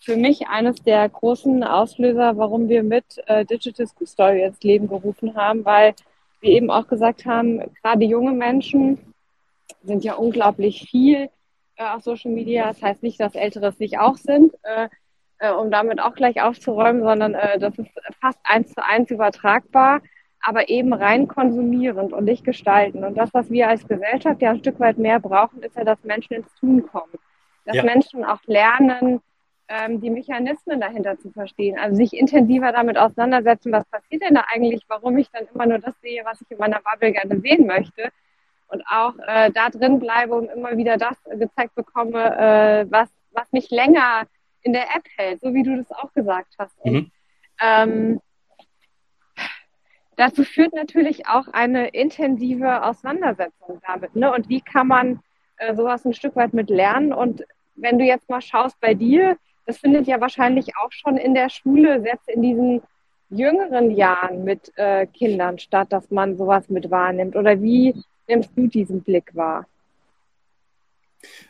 [0.00, 4.88] für mich eines der großen Auslöser, warum wir mit äh, Digital School Story ins Leben
[4.88, 5.94] gerufen haben, weil
[6.40, 9.13] wir eben auch gesagt haben, gerade junge Menschen
[9.82, 11.30] sind ja unglaublich viel
[11.76, 12.68] äh, auf Social Media.
[12.68, 14.54] Das heißt nicht, dass Ältere es nicht auch sind.
[14.62, 14.88] Äh,
[15.38, 20.00] äh, um damit auch gleich aufzuräumen, sondern äh, das ist fast eins zu eins übertragbar,
[20.40, 23.04] aber eben rein konsumierend und nicht gestalten.
[23.04, 26.02] Und das, was wir als Gesellschaft ja ein Stück weit mehr brauchen, ist ja, dass
[26.04, 27.12] Menschen ins Tun kommen.
[27.64, 27.82] Dass ja.
[27.82, 29.20] Menschen auch lernen,
[29.68, 34.44] ähm, die Mechanismen dahinter zu verstehen, also sich intensiver damit auseinandersetzen, was passiert denn da
[34.52, 37.66] eigentlich, warum ich dann immer nur das sehe, was ich in meiner Bubble gerne sehen
[37.66, 38.10] möchte
[38.68, 43.50] und auch äh, da drin bleibe und immer wieder das gezeigt bekomme, äh, was, was
[43.52, 44.26] mich länger
[44.62, 46.76] in der App hält, so wie du das auch gesagt hast.
[46.80, 47.10] Und, mhm.
[47.60, 48.20] ähm,
[50.16, 54.16] dazu führt natürlich auch eine intensive Auseinandersetzung damit.
[54.16, 54.32] Ne?
[54.32, 55.20] Und wie kann man
[55.58, 57.12] äh, sowas ein Stück weit mit lernen?
[57.12, 57.44] Und
[57.76, 61.48] wenn du jetzt mal schaust bei dir, das findet ja wahrscheinlich auch schon in der
[61.48, 62.82] Schule, selbst in diesen
[63.30, 67.36] jüngeren Jahren mit äh, Kindern statt, dass man sowas mit wahrnimmt.
[67.36, 67.94] Oder wie
[68.28, 69.66] nimmst du diesen Blick wahr?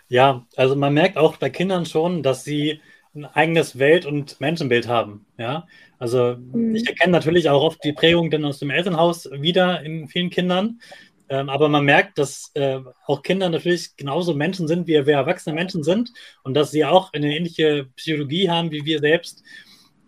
[0.08, 2.80] Ja, also man merkt auch bei Kindern schon, dass sie
[3.14, 5.26] ein eigenes Welt- und Menschenbild haben.
[5.38, 5.66] Ja,
[5.98, 6.74] also mhm.
[6.74, 10.80] ich erkenne natürlich auch oft die Prägung dann aus dem Elternhaus wieder in vielen Kindern.
[11.28, 15.54] Ähm, aber man merkt, dass äh, auch Kinder natürlich genauso Menschen sind, wie wir erwachsene
[15.54, 19.42] Menschen sind und dass sie auch eine ähnliche Psychologie haben wie wir selbst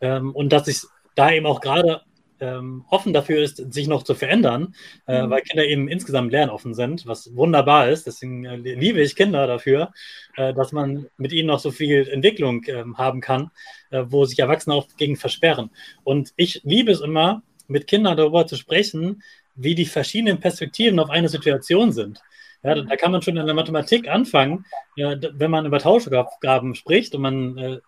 [0.00, 0.82] ähm, und dass sich
[1.14, 2.02] da eben auch gerade
[2.40, 4.74] ähm, offen dafür ist, sich noch zu verändern,
[5.06, 5.30] äh, mhm.
[5.30, 8.06] weil Kinder eben insgesamt lernoffen sind, was wunderbar ist.
[8.06, 9.92] Deswegen äh, liebe ich Kinder dafür,
[10.36, 13.50] äh, dass man mit ihnen noch so viel Entwicklung ähm, haben kann,
[13.90, 15.70] äh, wo sich Erwachsene auch gegen versperren.
[16.04, 19.22] Und ich liebe es immer, mit Kindern darüber zu sprechen,
[19.56, 22.20] wie die verschiedenen Perspektiven auf eine Situation sind.
[22.62, 24.64] Ja, da kann man schon in der Mathematik anfangen,
[24.96, 27.78] wenn man über Tauschaufgaben spricht und man äh,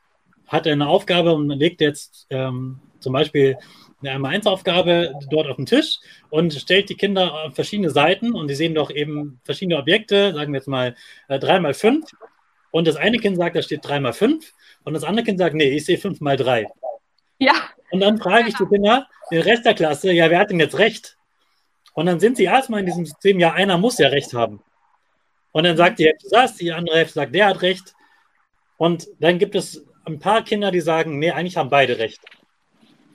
[0.47, 3.57] hat eine Aufgabe und legt jetzt ähm, zum Beispiel
[4.01, 5.99] eine Einmal-Eins-Aufgabe dort auf dem Tisch
[6.31, 10.53] und stellt die Kinder auf verschiedene Seiten und die sehen doch eben verschiedene Objekte, sagen
[10.53, 10.95] wir jetzt mal
[11.29, 12.05] äh, 3 mal 5.
[12.71, 14.53] Und das eine Kind sagt, da steht 3 mal 5
[14.85, 16.67] und das andere Kind sagt, nee, ich sehe 5 mal 3.
[17.39, 17.55] Ja.
[17.91, 20.79] Und dann frage ich die Kinder, den Rest der Klasse, ja, wer hat denn jetzt
[20.79, 21.17] recht?
[21.95, 24.63] Und dann sind sie erstmal in diesem System, ja, einer muss ja recht haben.
[25.53, 27.95] Und dann sagt die Hälfte das, die andere Hälfte sagt, der hat recht.
[28.77, 32.21] Und dann gibt es ein paar Kinder, die sagen, nee, eigentlich haben beide recht.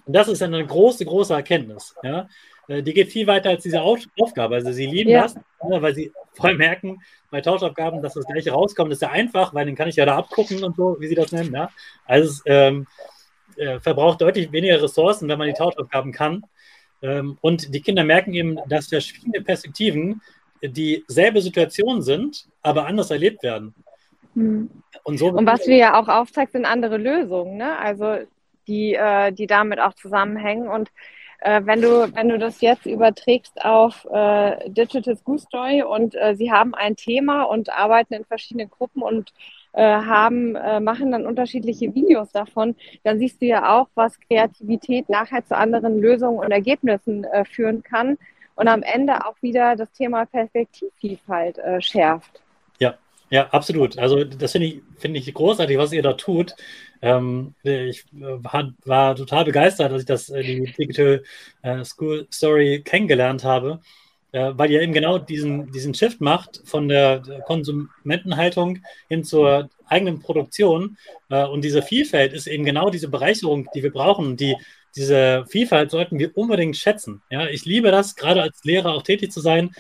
[0.05, 1.95] Und das ist eine große, große Erkenntnis.
[2.03, 2.27] Ja?
[2.67, 4.55] Äh, die geht viel weiter als diese Aufgabe.
[4.55, 5.23] Also sie lieben ja.
[5.23, 9.53] das, ne, weil sie voll merken, bei Tauschaufgaben, dass das gleiche rauskommt, ist ja einfach,
[9.53, 11.53] weil den kann ich ja da abgucken und so, wie sie das nennen.
[11.53, 11.69] Ja?
[12.05, 12.87] Also es ähm,
[13.57, 16.43] äh, verbraucht deutlich weniger Ressourcen, wenn man die Tauschaufgaben kann.
[17.01, 20.21] Ähm, und die Kinder merken eben, dass verschiedene Perspektiven
[20.61, 23.73] dieselbe Situation sind, aber anders erlebt werden.
[24.35, 24.69] Hm.
[25.03, 27.77] Und, so und was du ja auch aufzeigst, sind andere Lösungen, ne?
[27.77, 28.19] Also
[28.67, 30.67] die, äh, die damit auch zusammenhängen.
[30.67, 30.91] Und
[31.39, 36.35] äh, wenn du, wenn du das jetzt überträgst auf äh, Digital School Story und äh,
[36.35, 39.33] sie haben ein Thema und arbeiten in verschiedenen Gruppen und
[39.73, 45.09] äh, haben, äh, machen dann unterschiedliche Videos davon, dann siehst du ja auch, was Kreativität
[45.09, 48.17] nachher zu anderen Lösungen und Ergebnissen äh, führen kann
[48.55, 52.42] und am Ende auch wieder das Thema Perspektivvielfalt äh, schärft.
[53.33, 53.97] Ja, absolut.
[53.97, 56.55] Also das finde ich, finde ich großartig, was ihr da tut.
[57.01, 61.23] Ähm, ich äh, war, war, total begeistert, dass ich das äh, die Digital
[61.63, 63.81] äh, School Story kennengelernt habe,
[64.33, 70.19] äh, weil ihr eben genau diesen, diesen Shift macht von der Konsumentenhaltung hin zur eigenen
[70.19, 70.97] Produktion.
[71.31, 74.37] Äh, und diese Vielfalt ist eben genau diese Bereicherung, die wir brauchen.
[74.37, 74.55] Die,
[74.95, 77.23] diese Vielfalt sollten wir unbedingt schätzen.
[77.31, 79.71] Ja, ich liebe das, gerade als Lehrer auch tätig zu sein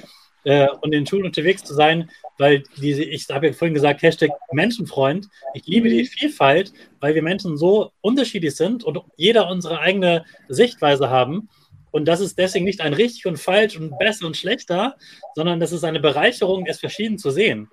[0.43, 4.31] äh, und in Schulen unterwegs zu sein, weil diese, ich habe ja vorhin gesagt, Hashtag
[4.51, 5.27] Menschenfreund.
[5.53, 11.09] Ich liebe die Vielfalt, weil wir Menschen so unterschiedlich sind und jeder unsere eigene Sichtweise
[11.09, 11.49] haben.
[11.91, 14.95] Und das ist deswegen nicht ein richtig und falsch und besser und schlechter,
[15.35, 17.69] sondern das ist eine Bereicherung, es verschieden zu sehen.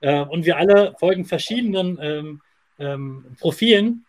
[0.00, 2.40] Äh, und wir alle folgen verschiedenen ähm,
[2.78, 4.06] ähm, Profilen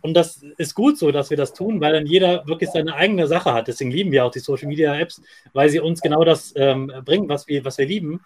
[0.00, 3.28] und das ist gut so, dass wir das tun, weil dann jeder wirklich seine eigene
[3.28, 3.68] Sache hat.
[3.68, 5.22] Deswegen lieben wir auch die Social Media Apps,
[5.52, 8.20] weil sie uns genau das ähm, bringen, was wir, was wir lieben.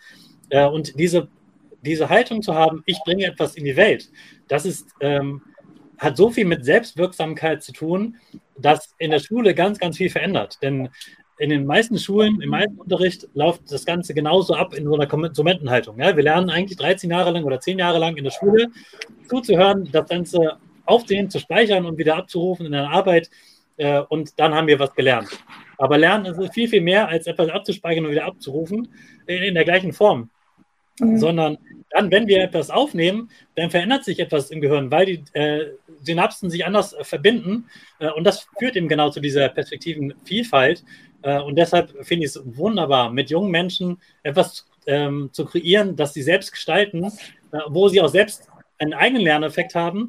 [0.49, 1.29] Äh, und diese,
[1.83, 4.11] diese Haltung zu haben, ich bringe etwas in die Welt,
[4.49, 5.42] das ist, ähm,
[5.99, 8.16] hat so viel mit Selbstwirksamkeit zu tun,
[8.59, 10.59] dass in der Schule ganz, ganz viel verändert.
[10.62, 10.88] Denn
[11.38, 15.07] in den meisten Schulen, im meisten Unterricht läuft das Ganze genauso ab in so einer
[15.07, 15.99] Konsumentenhaltung.
[15.99, 18.68] Ja, wir lernen eigentlich 13 Jahre lang oder 10 Jahre lang in der Schule
[19.29, 23.31] zuzuhören, das Ganze aufzunehmen, zu speichern und wieder abzurufen in der Arbeit.
[23.77, 25.29] Äh, und dann haben wir was gelernt.
[25.79, 28.88] Aber Lernen ist viel, viel mehr, als etwas abzuspeichern und wieder abzurufen
[29.27, 30.31] in, in der gleichen Form.
[30.99, 31.18] Mhm.
[31.18, 31.59] Sondern
[31.90, 35.72] dann, wenn wir etwas aufnehmen, dann verändert sich etwas im Gehirn, weil die äh,
[36.03, 37.66] Synapsen sich anders äh, verbinden.
[37.99, 40.85] Äh, und das führt eben genau zu dieser Perspektivenvielfalt.
[41.22, 46.14] Äh, und deshalb finde ich es wunderbar, mit jungen Menschen etwas ähm, zu kreieren, das
[46.14, 50.09] sie selbst gestalten, äh, wo sie auch selbst einen eigenen Lerneffekt haben,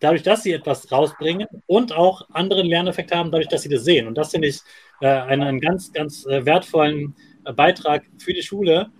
[0.00, 4.06] dadurch, dass sie etwas rausbringen und auch anderen Lerneffekt haben, dadurch, dass sie das sehen.
[4.06, 4.60] Und das finde ich
[5.00, 8.90] äh, einen, einen, ganz, ganz äh, wertvollen äh, Beitrag für die Schule.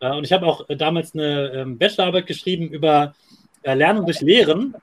[0.00, 3.14] Äh, und ich habe auch äh, damals eine ähm, Bachelorarbeit geschrieben über
[3.62, 4.74] äh, Lernen durch Lehren,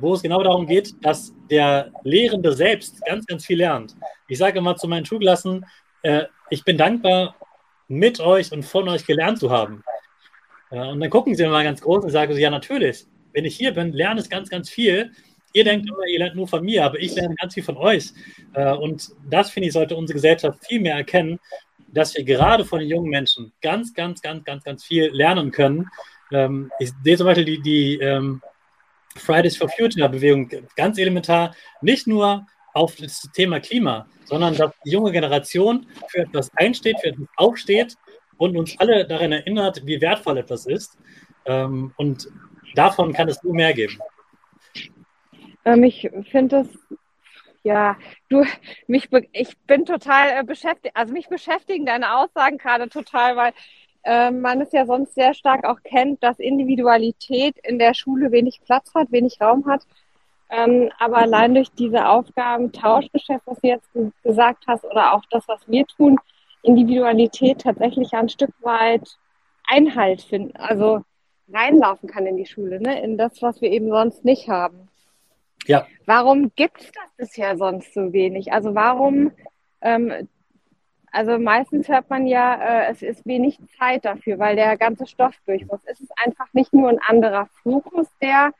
[0.00, 3.94] wo es genau darum geht, dass der Lehrende selbst ganz, ganz viel lernt.
[4.26, 5.66] Ich sage immer zu meinen Schulklassen,
[6.48, 7.36] ich bin dankbar,
[7.88, 9.84] mit euch und von euch gelernt zu haben.
[10.70, 13.92] und dann gucken sie mal ganz groß und sagen, ja, natürlich wenn ich hier bin,
[13.92, 15.12] lerne ich ganz, ganz viel.
[15.52, 18.10] Ihr denkt immer, ihr lernt nur von mir, aber ich lerne ganz viel von euch.
[18.54, 21.38] Äh, und das, finde ich, sollte unsere Gesellschaft viel mehr erkennen,
[21.88, 25.88] dass wir gerade von den jungen Menschen ganz, ganz, ganz, ganz, ganz viel lernen können.
[26.32, 28.40] Ähm, ich sehe zum Beispiel die, die ähm,
[29.16, 34.90] Fridays for Future Bewegung ganz elementar, nicht nur auf das Thema Klima, sondern dass die
[34.90, 37.96] junge Generation für etwas einsteht, für etwas aufsteht
[38.38, 40.96] und uns alle daran erinnert, wie wertvoll etwas ist.
[41.44, 42.28] Ähm, und
[42.74, 43.98] Davon kann es nur mehr geben.
[45.64, 46.98] Ähm, ich finde es,
[47.62, 47.96] ja,
[48.28, 48.44] du,
[48.86, 53.52] mich, ich bin total äh, beschäftigt, also mich beschäftigen deine Aussagen gerade total, weil
[54.04, 58.60] äh, man es ja sonst sehr stark auch kennt, dass Individualität in der Schule wenig
[58.64, 59.82] Platz hat, wenig Raum hat.
[60.50, 63.88] Ähm, aber allein durch diese Aufgaben, Tauschgeschäft, was du jetzt
[64.22, 66.18] gesagt hast, oder auch das, was wir tun,
[66.62, 69.18] Individualität tatsächlich ein Stück weit
[69.66, 70.56] Einhalt finden.
[70.56, 71.04] Also
[71.52, 73.02] reinlaufen kann in die Schule, ne?
[73.02, 74.88] in das, was wir eben sonst nicht haben.
[75.66, 75.86] Ja.
[76.06, 78.52] Warum gibt es das bisher sonst so wenig?
[78.52, 79.32] Also warum,
[79.80, 80.28] ähm,
[81.12, 85.34] also meistens hört man ja, äh, es ist wenig Zeit dafür, weil der ganze Stoff
[85.46, 85.80] durch muss.
[85.84, 88.52] Es ist einfach nicht nur ein anderer Fokus, der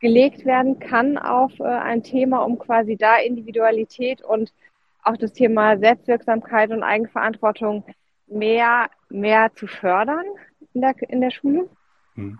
[0.00, 4.52] gelegt werden kann auf äh, ein Thema, um quasi da Individualität und
[5.04, 7.84] auch das Thema Selbstwirksamkeit und Eigenverantwortung
[8.26, 10.24] mehr, mehr zu fördern
[10.74, 11.68] in der, in der Schule?
[12.14, 12.38] Hm.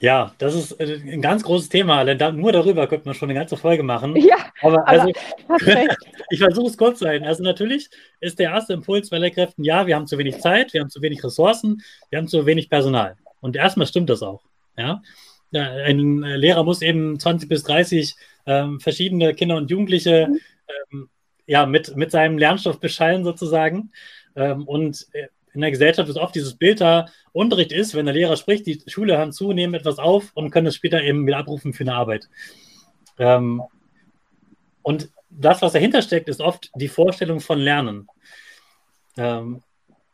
[0.00, 2.04] Ja, das ist äh, ein ganz großes Thema.
[2.04, 4.14] Denn nur darüber könnte man schon eine ganze Folge machen.
[4.24, 5.08] Ja, aber, also,
[6.30, 7.24] ich versuche es kurz zu halten.
[7.24, 7.88] Also natürlich
[8.20, 11.02] ist der erste Impuls bei Lehrkräften, ja, wir haben zu wenig Zeit, wir haben zu
[11.02, 13.16] wenig Ressourcen, wir haben zu wenig Personal.
[13.40, 14.42] Und erstmal stimmt das auch.
[14.76, 15.02] Ja?
[15.52, 18.14] Ein Lehrer muss eben 20 bis 30
[18.46, 20.40] ähm, verschiedene Kinder und Jugendliche mhm.
[20.92, 21.10] ähm,
[21.46, 23.90] ja, mit, mit seinem Lernstoff beschallen sozusagen.
[24.36, 28.14] Ähm, und äh, in der Gesellschaft ist oft dieses Bild da, Unterricht ist, wenn der
[28.14, 31.38] Lehrer spricht, die Schüler hören zu, nehmen etwas auf und können es später eben wieder
[31.38, 32.28] abrufen für eine Arbeit.
[33.18, 33.62] Ähm,
[34.82, 38.06] und das, was dahinter steckt, ist oft die Vorstellung von Lernen.
[39.16, 39.62] Ähm,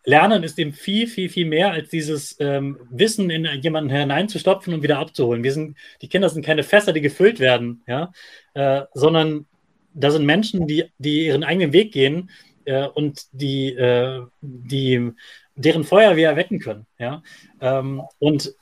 [0.05, 4.83] Lernen ist eben viel, viel, viel mehr als dieses ähm, Wissen in jemanden hineinzustopfen und
[4.83, 5.45] wieder abzuholen.
[5.45, 8.13] Wir sind, die Kinder sind keine Fässer, die gefüllt werden, ja,
[8.55, 9.45] äh, sondern
[9.93, 12.31] da sind Menschen, die, die ihren eigenen Weg gehen
[12.65, 15.13] äh, und die, äh, die
[15.61, 16.87] deren Feuer wir erwecken können.
[16.99, 17.23] Ja?
[17.61, 18.55] Ähm, und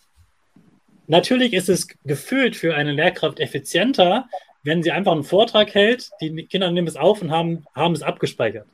[1.06, 4.28] natürlich ist es gefühlt für eine Lehrkraft effizienter,
[4.64, 8.02] wenn sie einfach einen Vortrag hält, die Kinder nehmen es auf und haben, haben es
[8.02, 8.66] abgespeichert.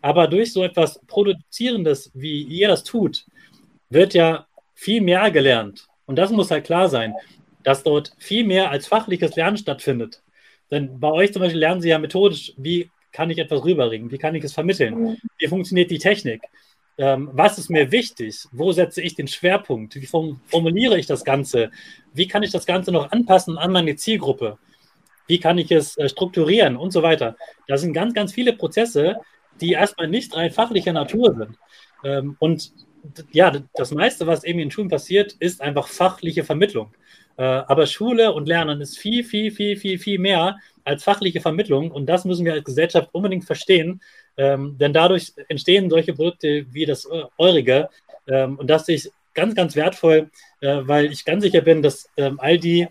[0.00, 3.26] Aber durch so etwas Produzierendes, wie ihr das tut,
[3.90, 5.88] wird ja viel mehr gelernt.
[6.06, 7.14] Und das muss halt klar sein,
[7.64, 10.22] dass dort viel mehr als fachliches Lernen stattfindet.
[10.70, 14.18] Denn bei euch zum Beispiel lernen sie ja methodisch, wie kann ich etwas rüberbringen, wie
[14.18, 16.42] kann ich es vermitteln, wie funktioniert die Technik,
[16.98, 21.70] ähm, was ist mir wichtig, wo setze ich den Schwerpunkt, wie formuliere ich das Ganze,
[22.12, 24.58] wie kann ich das Ganze noch anpassen an meine Zielgruppe,
[25.28, 27.36] wie kann ich es äh, strukturieren und so weiter.
[27.68, 29.16] Da sind ganz, ganz viele Prozesse,
[29.60, 31.58] die erstmal nicht rein fachlicher Natur sind.
[32.04, 32.72] Ähm, und
[33.30, 36.92] ja, das meiste, was eben in Schulen passiert, ist einfach fachliche Vermittlung.
[37.36, 40.56] Äh, aber Schule und Lernen ist viel, viel, viel, viel, viel mehr
[40.88, 41.90] als fachliche Vermittlung.
[41.90, 44.00] Und das müssen wir als Gesellschaft unbedingt verstehen.
[44.36, 47.88] Ähm, denn dadurch entstehen solche Produkte wie das äh, eurige.
[48.26, 52.08] Ähm, und das sehe ich ganz, ganz wertvoll, äh, weil ich ganz sicher bin, dass
[52.16, 52.88] ähm, all die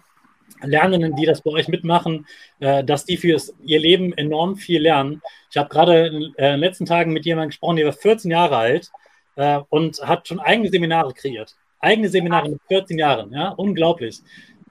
[0.62, 2.26] Lernenden, die das bei euch mitmachen,
[2.60, 5.22] äh, dass die für ihr Leben enorm viel lernen.
[5.50, 8.58] Ich habe gerade in äh, den letzten Tagen mit jemandem gesprochen, der war 14 Jahre
[8.58, 8.92] alt
[9.36, 11.56] äh, und hat schon eigene Seminare kreiert.
[11.80, 14.20] Eigene Seminare mit 14 Jahren, ja, unglaublich.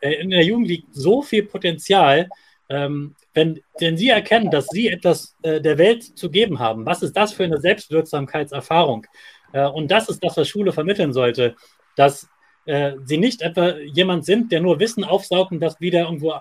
[0.01, 2.29] Äh, in der Jugend liegt so viel Potenzial,
[2.69, 7.03] ähm, wenn, wenn Sie erkennen, dass Sie etwas äh, der Welt zu geben haben, was
[7.03, 9.07] ist das für eine Selbstwirksamkeitserfahrung?
[9.53, 11.55] Äh, und das ist das, was Schule vermitteln sollte,
[11.97, 12.29] dass
[12.67, 16.35] äh, Sie nicht etwa jemand sind, der nur Wissen aufsaugt und das wieder irgendwo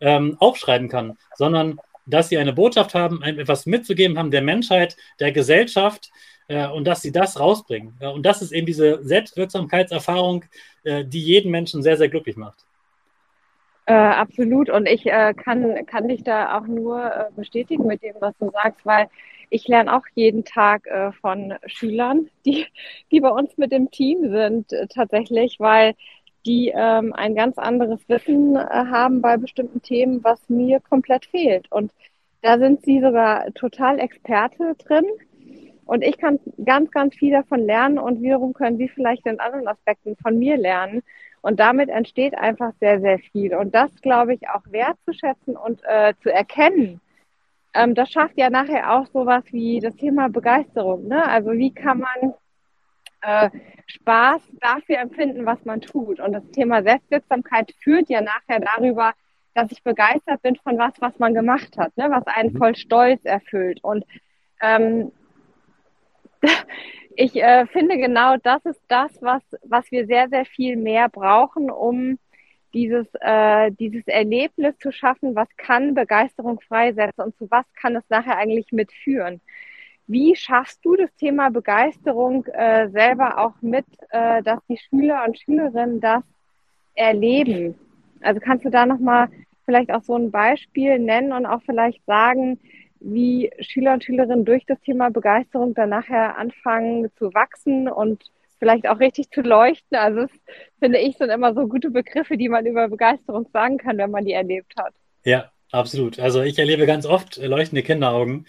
[0.00, 5.32] ähm, aufschreiben kann, sondern dass Sie eine Botschaft haben, etwas mitzugeben haben der Menschheit, der
[5.32, 6.10] Gesellschaft,
[6.50, 7.96] äh, und dass sie das rausbringen.
[8.00, 10.44] Ja, und das ist eben diese Selbstwirksamkeitserfahrung,
[10.82, 12.66] äh, die jeden Menschen sehr, sehr glücklich macht.
[13.90, 14.70] Äh, absolut.
[14.70, 18.48] Und ich äh, kann, kann dich da auch nur äh, bestätigen mit dem, was du
[18.52, 19.08] sagst, weil
[19.48, 22.66] ich lerne auch jeden Tag äh, von Schülern, die,
[23.10, 25.94] die bei uns mit dem Team sind, tatsächlich, weil
[26.46, 31.70] die ähm, ein ganz anderes Wissen haben bei bestimmten Themen, was mir komplett fehlt.
[31.72, 31.90] Und
[32.42, 35.04] da sind sie sogar total Experte drin.
[35.84, 39.66] Und ich kann ganz, ganz viel davon lernen und wiederum können sie vielleicht in anderen
[39.66, 41.02] Aspekten von mir lernen.
[41.42, 43.54] Und damit entsteht einfach sehr, sehr viel.
[43.54, 47.00] Und das, glaube ich, auch wertzuschätzen und äh, zu erkennen,
[47.74, 51.08] ähm, das schafft ja nachher auch sowas wie das Thema Begeisterung.
[51.08, 51.24] Ne?
[51.26, 52.34] Also wie kann man
[53.22, 53.50] äh,
[53.86, 56.20] Spaß dafür empfinden, was man tut.
[56.20, 59.12] Und das Thema Selbstwirksamkeit führt ja nachher darüber,
[59.54, 62.08] dass ich begeistert bin von was, was man gemacht hat, ne?
[62.10, 62.58] was einen mhm.
[62.58, 63.82] voll stolz erfüllt.
[63.82, 64.04] Und
[64.60, 65.12] ähm,
[67.16, 71.70] ich äh, finde genau das ist das, was, was wir sehr, sehr viel mehr brauchen,
[71.70, 72.18] um
[72.72, 78.04] dieses, äh, dieses Erlebnis zu schaffen, was kann Begeisterung freisetzen und zu was kann es
[78.08, 79.40] nachher eigentlich mitführen.
[80.06, 85.38] Wie schaffst du das Thema Begeisterung äh, selber auch mit, äh, dass die Schüler und
[85.38, 86.22] Schülerinnen das
[86.94, 87.76] erleben?
[88.20, 89.28] Also kannst du da nochmal
[89.64, 92.58] vielleicht auch so ein Beispiel nennen und auch vielleicht sagen,
[93.00, 98.22] wie Schüler und Schülerinnen durch das Thema Begeisterung dann nachher anfangen zu wachsen und
[98.58, 99.96] vielleicht auch richtig zu leuchten.
[99.96, 100.30] Also das
[100.78, 104.24] finde ich sind immer so gute Begriffe, die man über Begeisterung sagen kann, wenn man
[104.24, 104.92] die erlebt hat.
[105.24, 106.20] Ja, absolut.
[106.20, 108.46] Also ich erlebe ganz oft leuchtende Kinderaugen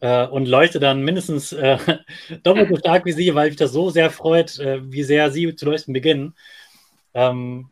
[0.00, 1.78] äh, und leuchte dann mindestens äh,
[2.42, 5.54] doppelt so stark wie Sie, weil mich das so sehr freut, äh, wie sehr Sie
[5.54, 6.34] zu leuchten beginnen.
[7.14, 7.70] Ähm,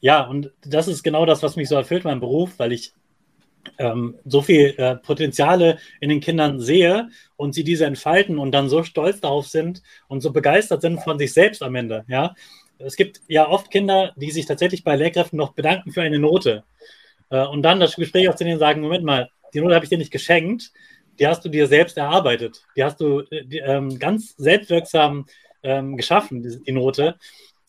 [0.00, 2.92] ja, und das ist genau das, was mich so erfüllt, mein Beruf, weil ich
[3.78, 8.68] ähm, so viel äh, Potenziale in den Kindern sehe und sie diese entfalten und dann
[8.68, 12.04] so stolz darauf sind und so begeistert sind von sich selbst am Ende.
[12.08, 12.34] Ja,
[12.78, 16.64] es gibt ja oft Kinder, die sich tatsächlich bei Lehrkräften noch bedanken für eine Note
[17.30, 19.90] äh, und dann das Gespräch auch zu denen sagen: Moment mal, die Note habe ich
[19.90, 20.72] dir nicht geschenkt,
[21.18, 25.26] die hast du dir selbst erarbeitet, die hast du äh, die, ähm, ganz selbstwirksam
[25.62, 27.18] ähm, geschaffen, die, die Note.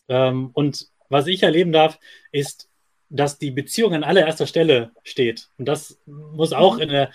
[0.08, 1.98] Ähm, und was ich erleben darf,
[2.30, 2.69] ist
[3.10, 5.48] dass die Beziehung an allererster Stelle steht.
[5.58, 7.10] Und das muss auch in der,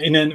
[0.00, 0.32] in der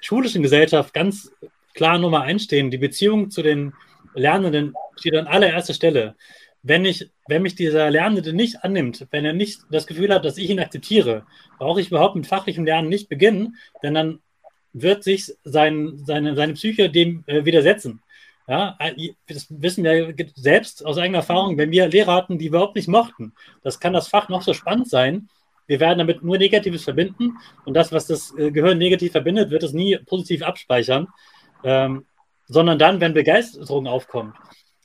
[0.00, 1.32] schulischen Gesellschaft ganz
[1.74, 2.70] klar Nummer einstehen.
[2.70, 3.74] Die Beziehung zu den
[4.14, 6.14] Lernenden steht an allererster Stelle.
[6.62, 10.38] Wenn, ich, wenn mich dieser Lernende nicht annimmt, wenn er nicht das Gefühl hat, dass
[10.38, 11.26] ich ihn akzeptiere,
[11.58, 14.20] brauche ich überhaupt mit fachlichem Lernen nicht beginnen, denn dann
[14.72, 18.02] wird sich sein, seine, seine Psyche dem äh, widersetzen.
[18.48, 18.78] Ja,
[19.26, 22.88] das wissen wir selbst aus eigener Erfahrung, wenn wir Lehrer hatten, die wir überhaupt nicht
[22.88, 23.32] mochten.
[23.62, 25.28] Das kann das Fach noch so spannend sein.
[25.66, 29.64] Wir werden damit nur Negatives verbinden und das, was das äh, Gehirn negativ verbindet, wird
[29.64, 31.08] es nie positiv abspeichern.
[31.64, 32.06] Ähm,
[32.48, 34.34] sondern dann, wenn Begeisterung aufkommt.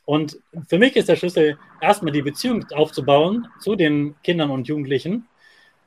[0.06, 5.28] Und für mich ist der Schlüssel, erstmal die Beziehung aufzubauen zu den Kindern und Jugendlichen,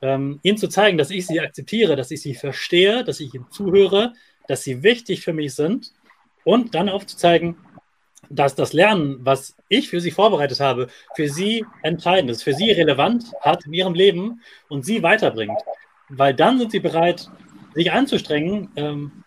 [0.01, 3.49] ähm, ihnen zu zeigen, dass ich sie akzeptiere, dass ich sie verstehe, dass ich ihnen
[3.51, 4.13] zuhöre,
[4.47, 5.91] dass sie wichtig für mich sind
[6.45, 7.57] und dann aufzuzeigen,
[8.29, 12.71] dass das Lernen, was ich für sie vorbereitet habe, für sie entscheidend ist, für sie
[12.71, 15.59] relevant hat in ihrem Leben und sie weiterbringt.
[16.09, 17.29] Weil dann sind sie bereit,
[17.73, 19.23] sich anzustrengen, ähm,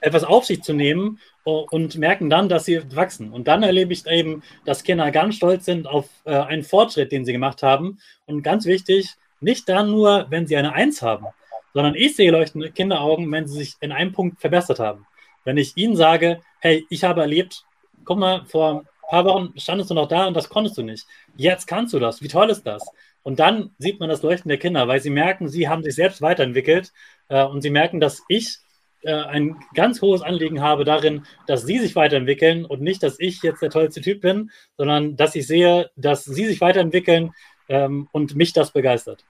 [0.00, 3.32] etwas auf sich zu nehmen und merken dann, dass sie wachsen.
[3.32, 7.24] Und dann erlebe ich eben, dass Kinder ganz stolz sind auf äh, einen Fortschritt, den
[7.24, 7.98] sie gemacht haben.
[8.26, 11.26] Und ganz wichtig, nicht dann nur, wenn sie eine Eins haben,
[11.72, 15.06] sondern ich sehe leuchtende Kinderaugen, wenn sie sich in einem Punkt verbessert haben.
[15.44, 17.64] Wenn ich ihnen sage, hey, ich habe erlebt,
[18.04, 21.06] guck mal, vor ein paar Wochen standest du noch da und das konntest du nicht.
[21.36, 22.22] Jetzt kannst du das.
[22.22, 22.84] Wie toll ist das?
[23.22, 26.22] Und dann sieht man das Leuchten der Kinder, weil sie merken, sie haben sich selbst
[26.22, 26.92] weiterentwickelt
[27.28, 28.58] äh, und sie merken, dass ich
[29.02, 33.42] äh, ein ganz hohes Anliegen habe darin, dass sie sich weiterentwickeln und nicht, dass ich
[33.42, 37.32] jetzt der tollste Typ bin, sondern dass ich sehe, dass sie sich weiterentwickeln
[37.68, 39.24] ähm, und mich das begeistert.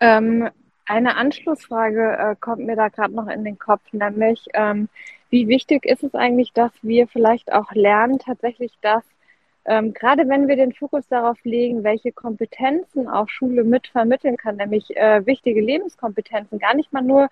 [0.00, 0.50] Ähm,
[0.86, 4.88] eine Anschlussfrage äh, kommt mir da gerade noch in den Kopf, nämlich ähm,
[5.30, 9.02] wie wichtig ist es eigentlich, dass wir vielleicht auch lernen, tatsächlich das,
[9.64, 14.56] ähm, gerade wenn wir den Fokus darauf legen, welche Kompetenzen auch Schule mit vermitteln kann,
[14.56, 17.28] nämlich äh, wichtige Lebenskompetenzen, gar nicht mal nur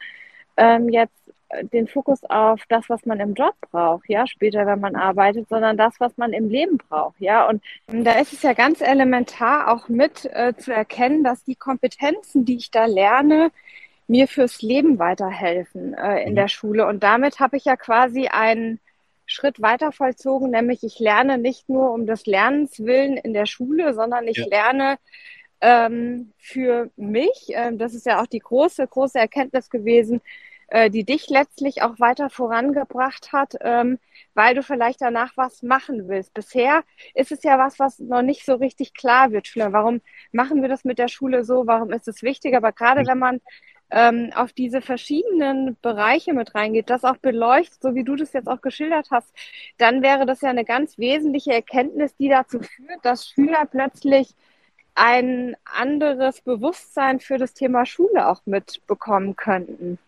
[0.57, 1.33] ähm, jetzt
[1.73, 5.77] den Fokus auf das, was man im Job braucht, ja, später, wenn man arbeitet, sondern
[5.77, 7.47] das, was man im Leben braucht, ja.
[7.49, 12.45] Und da ist es ja ganz elementar auch mit äh, zu erkennen, dass die Kompetenzen,
[12.45, 13.51] die ich da lerne,
[14.09, 16.37] mir fürs Leben weiterhelfen äh, in mhm.
[16.37, 16.87] der Schule.
[16.87, 18.81] Und damit habe ich ja quasi einen
[19.27, 23.95] Schritt weiter vollzogen, nämlich ich lerne nicht nur um des Lernens willen in der Schule,
[23.95, 24.47] sondern ich ja.
[24.47, 24.99] lerne
[25.61, 30.21] ähm, für mich, äh, das ist ja auch die große, große Erkenntnis gewesen,
[30.73, 33.99] äh, die dich letztlich auch weiter vorangebracht hat, ähm,
[34.33, 36.33] weil du vielleicht danach was machen willst.
[36.33, 36.83] Bisher
[37.14, 39.51] ist es ja was, was noch nicht so richtig klar wird.
[39.55, 40.01] Warum
[40.33, 41.66] machen wir das mit der Schule so?
[41.66, 42.57] Warum ist es wichtig?
[42.57, 43.43] Aber gerade wenn man
[43.91, 48.49] ähm, auf diese verschiedenen Bereiche mit reingeht, das auch beleuchtet, so wie du das jetzt
[48.49, 49.31] auch geschildert hast,
[49.77, 54.35] dann wäre das ja eine ganz wesentliche Erkenntnis, die dazu führt, dass Schüler plötzlich
[54.95, 59.99] ein anderes Bewusstsein für das Thema Schule auch mitbekommen könnten.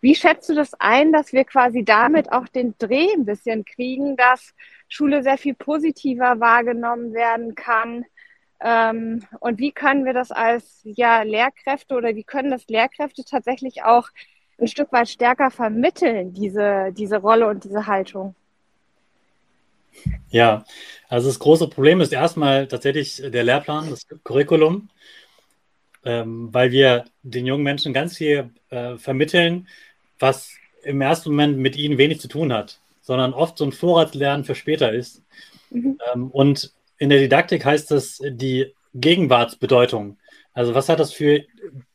[0.00, 4.16] Wie schätzt du das ein, dass wir quasi damit auch den Dreh ein bisschen kriegen,
[4.16, 4.54] dass
[4.88, 8.06] Schule sehr viel positiver wahrgenommen werden kann?
[8.62, 13.82] Ähm, und wie können wir das als ja, Lehrkräfte oder wie können das Lehrkräfte tatsächlich
[13.84, 14.08] auch
[14.58, 18.34] ein Stück weit stärker vermitteln, diese, diese Rolle und diese Haltung?
[20.30, 20.64] Ja,
[21.08, 24.88] also das große Problem ist erstmal tatsächlich der Lehrplan, das Curriculum,
[26.04, 29.66] ähm, weil wir den jungen Menschen ganz viel äh, vermitteln,
[30.20, 34.44] was im ersten Moment mit ihnen wenig zu tun hat, sondern oft so ein Vorratslernen
[34.44, 35.22] für später ist.
[35.70, 35.98] Mhm.
[36.12, 40.18] Ähm, und in der Didaktik heißt das die Gegenwartsbedeutung.
[40.52, 41.42] Also was hat das für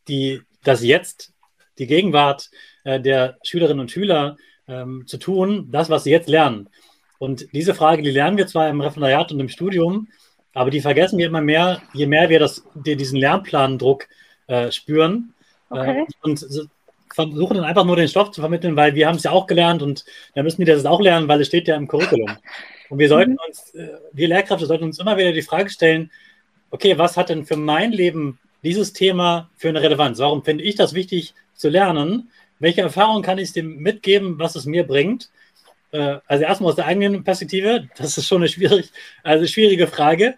[0.08, 1.34] die, das Jetzt,
[1.78, 2.50] die Gegenwart
[2.84, 6.70] äh, der Schülerinnen und Schüler ähm, zu tun, das, was sie jetzt lernen?
[7.18, 10.08] Und diese Frage, die lernen wir zwar im Referendariat und im Studium,
[10.54, 14.08] aber die vergessen wir immer mehr, je mehr wir das, diesen Lernplandruck
[14.48, 15.34] äh, spüren.
[15.70, 16.02] Okay.
[16.02, 16.70] Äh, und
[17.16, 19.82] versuchen dann einfach nur den Stoff zu vermitteln, weil wir haben es ja auch gelernt
[19.82, 20.04] und
[20.36, 22.38] da müssen die das auch lernen, weil es steht ja im Curriculum.
[22.90, 23.38] Und wir sollten mhm.
[23.48, 26.12] uns, äh, wir Lehrkräfte sollten uns immer wieder die Frage stellen,
[26.72, 30.20] okay, was hat denn für mein Leben dieses Thema für eine Relevanz?
[30.20, 32.30] Warum finde ich das wichtig zu lernen?
[32.60, 35.30] Welche Erfahrung kann ich dem mitgeben, was es mir bringt?
[35.92, 38.92] Äh, also erstmal aus der eigenen Perspektive, das ist schon eine schwierig,
[39.24, 40.36] also schwierige Frage.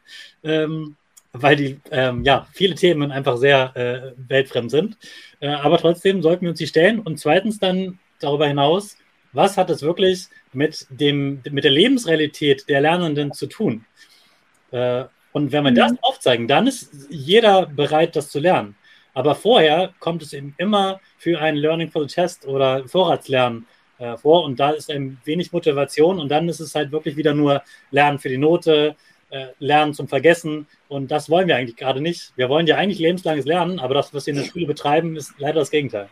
[1.42, 4.98] Weil die ähm, ja viele Themen einfach sehr äh, weltfremd sind.
[5.40, 7.00] Äh, aber trotzdem sollten wir uns die stellen.
[7.00, 8.98] Und zweitens dann darüber hinaus,
[9.34, 13.86] was hat es wirklich mit, dem, mit der Lebensrealität der Lernenden zu tun?
[14.72, 15.76] Äh, und wenn wir mhm.
[15.76, 18.76] das aufzeigen, dann ist jeder bereit, das zu lernen.
[19.14, 23.66] Aber vorher kommt es eben immer für ein Learning for the Test oder Vorratslernen
[23.98, 27.34] äh, vor und da ist ein wenig Motivation und dann ist es halt wirklich wieder
[27.34, 28.96] nur Lernen für die Note,
[29.30, 30.68] äh, Lernen zum Vergessen.
[30.88, 32.34] Und das wollen wir eigentlich gerade nicht.
[32.36, 35.34] Wir wollen ja eigentlich lebenslanges Lernen, aber das, was wir in der Schule betreiben, ist
[35.38, 36.10] leider das Gegenteil.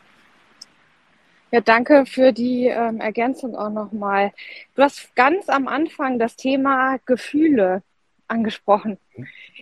[1.52, 4.32] Ja, danke für die ähm, Ergänzung auch nochmal.
[4.76, 7.84] Du hast ganz am Anfang das Thema Gefühle
[8.28, 8.98] angesprochen.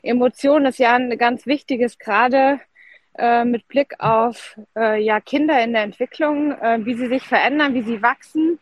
[0.01, 2.59] Emotionen ist ja ein ganz wichtiges, gerade
[3.17, 7.73] äh, mit Blick auf äh, ja, Kinder in der Entwicklung, äh, wie sie sich verändern,
[7.73, 8.59] wie sie wachsen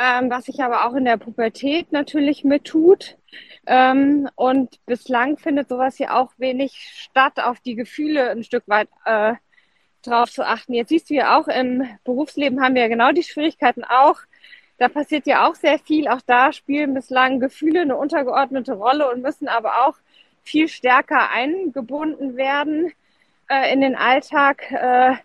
[0.00, 3.18] ähm, was sich aber auch in der Pubertät natürlich mit tut.
[3.66, 8.88] Ähm, und bislang findet sowas hier auch wenig statt, auf die Gefühle ein Stück weit
[9.04, 9.34] äh,
[10.02, 10.74] drauf zu achten.
[10.74, 14.20] Jetzt siehst du ja auch im Berufsleben haben wir ja genau die Schwierigkeiten auch,
[14.80, 16.08] da passiert ja auch sehr viel.
[16.08, 19.96] Auch da spielen bislang Gefühle eine untergeordnete Rolle und müssen aber auch
[20.42, 22.90] viel stärker eingebunden werden
[23.50, 24.72] äh, in den Alltag.
[24.72, 25.16] Äh,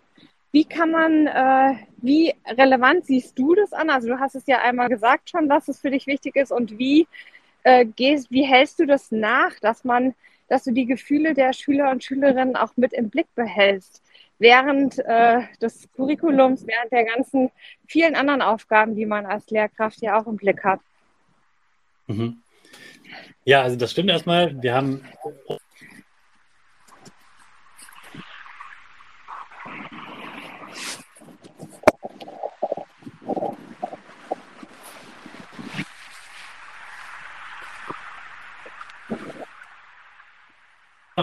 [0.52, 3.88] wie kann man, äh, wie relevant siehst du das an?
[3.88, 6.78] Also du hast es ja einmal gesagt schon, dass es für dich wichtig ist und
[6.78, 7.08] wie
[7.66, 10.14] äh, gehst, wie hältst du das nach, dass man,
[10.48, 14.02] dass du die Gefühle der Schüler und Schülerinnen auch mit im Blick behältst?
[14.38, 17.50] während äh, des Curriculums, während der ganzen
[17.86, 20.80] vielen anderen Aufgaben, die man als Lehrkraft ja auch im Blick hat.
[22.06, 22.36] Mhm.
[23.44, 24.60] Ja, also das stimmt erstmal.
[24.62, 25.02] Wir haben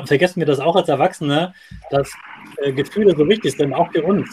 [0.05, 1.53] vergessen wir das auch als Erwachsene,
[1.91, 2.11] dass
[2.57, 4.29] äh, Gefühle so wichtig sind, auch für uns,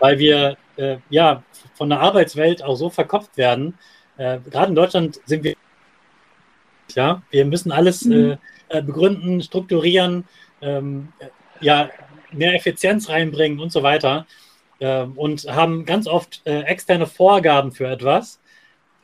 [0.00, 1.42] weil wir äh, ja
[1.74, 3.74] von der Arbeitswelt auch so verkopft werden.
[4.16, 5.54] Äh, Gerade in Deutschland sind wir,
[6.94, 8.38] ja, wir müssen alles mhm.
[8.68, 10.24] Äh, begründen, strukturieren,
[10.60, 11.12] ähm,
[11.60, 11.88] ja,
[12.32, 14.26] mehr Effizienz reinbringen und so weiter
[14.80, 18.40] ähm, und haben ganz oft äh, externe Vorgaben für etwas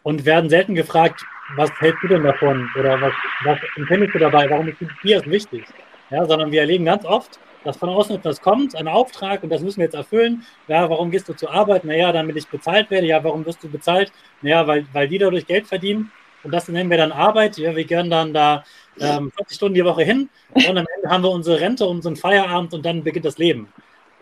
[0.02, 1.24] und werden selten gefragt,
[1.56, 3.12] was hältst du denn davon oder was,
[3.44, 5.64] was empfindest du dabei, warum ist dir das wichtig?
[6.10, 9.62] Ja, sondern wir erleben ganz oft, dass von außen etwas kommt, ein Auftrag und das
[9.62, 10.44] müssen wir jetzt erfüllen.
[10.68, 11.84] Ja, warum gehst du zur Arbeit?
[11.84, 13.06] Naja, damit ich bezahlt werde.
[13.06, 14.12] Ja, warum wirst du bezahlt?
[14.42, 16.10] Naja, weil, weil die dadurch Geld verdienen.
[16.42, 17.56] Und das nennen wir dann Arbeit.
[17.56, 18.64] Ja, wir gehen dann da
[19.00, 22.74] ähm, 40 Stunden die Woche hin und am Ende haben wir unsere Rente, unseren Feierabend
[22.74, 23.72] und dann beginnt das Leben.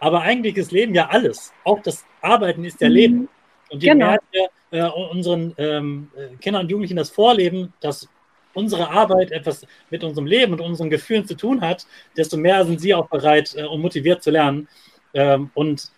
[0.00, 1.52] Aber eigentlich ist Leben ja alles.
[1.64, 2.94] Auch das Arbeiten ist ja mhm.
[2.94, 3.28] Leben.
[3.70, 4.10] Und je genau.
[4.10, 6.10] mehr wir äh, unseren ähm,
[6.40, 8.08] Kindern und Jugendlichen das vorleben, dass
[8.54, 12.80] unsere Arbeit etwas mit unserem Leben und unseren Gefühlen zu tun hat, desto mehr sind
[12.80, 14.68] sie auch bereit äh, und motiviert zu lernen.
[15.14, 15.90] Ähm, und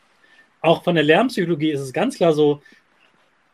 [0.60, 2.62] auch von der Lernpsychologie ist es ganz klar so,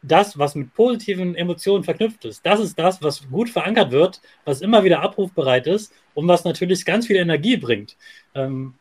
[0.02, 4.60] das, was mit positiven Emotionen verknüpft ist, das ist das, was gut verankert wird, was
[4.60, 7.96] immer wieder abrufbereit ist und was natürlich ganz viel Energie bringt.
[8.34, 8.74] Ähm,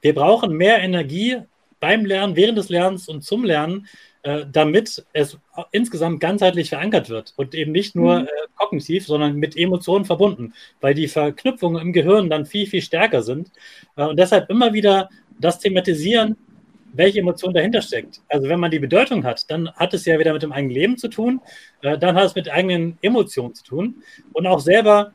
[0.00, 1.42] wir brauchen mehr Energie
[1.84, 3.86] beim Lernen, während des Lernens und zum Lernen,
[4.22, 5.36] äh, damit es
[5.70, 8.26] insgesamt ganzheitlich verankert wird und eben nicht nur mhm.
[8.26, 13.20] äh, kognitiv, sondern mit Emotionen verbunden, weil die Verknüpfungen im Gehirn dann viel, viel stärker
[13.20, 13.50] sind.
[13.96, 16.38] Äh, und deshalb immer wieder das thematisieren,
[16.94, 18.22] welche Emotion dahinter steckt.
[18.28, 20.96] Also wenn man die Bedeutung hat, dann hat es ja wieder mit dem eigenen Leben
[20.96, 21.42] zu tun,
[21.82, 25.12] äh, dann hat es mit eigenen Emotionen zu tun und auch selber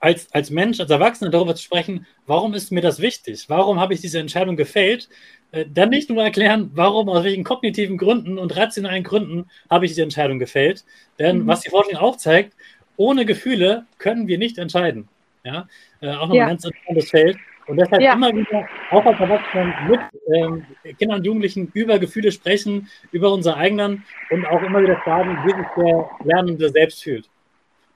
[0.00, 3.46] als, als Mensch, als Erwachsener darüber zu sprechen, warum ist mir das wichtig?
[3.48, 5.08] Warum habe ich diese Entscheidung gefällt?
[5.50, 9.92] Äh, dann nicht nur erklären, warum, aus welchen kognitiven Gründen und rationalen Gründen habe ich
[9.92, 10.84] diese Entscheidung gefällt.
[11.18, 11.46] Denn mhm.
[11.46, 12.54] was die Forschung auch zeigt,
[12.96, 15.08] ohne Gefühle können wir nicht entscheiden.
[15.44, 15.68] Ja,
[16.00, 16.44] äh, auch noch ja.
[16.44, 17.36] ein ganz interessantes Feld.
[17.66, 18.14] Und deshalb ja.
[18.14, 20.00] immer wieder, auch als Erwachsenen, mit
[20.34, 20.64] ähm,
[20.98, 25.50] Kindern und Jugendlichen über Gefühle sprechen, über unsere eigenen und auch immer wieder fragen, wie
[25.50, 27.28] sich der Lernende selbst fühlt.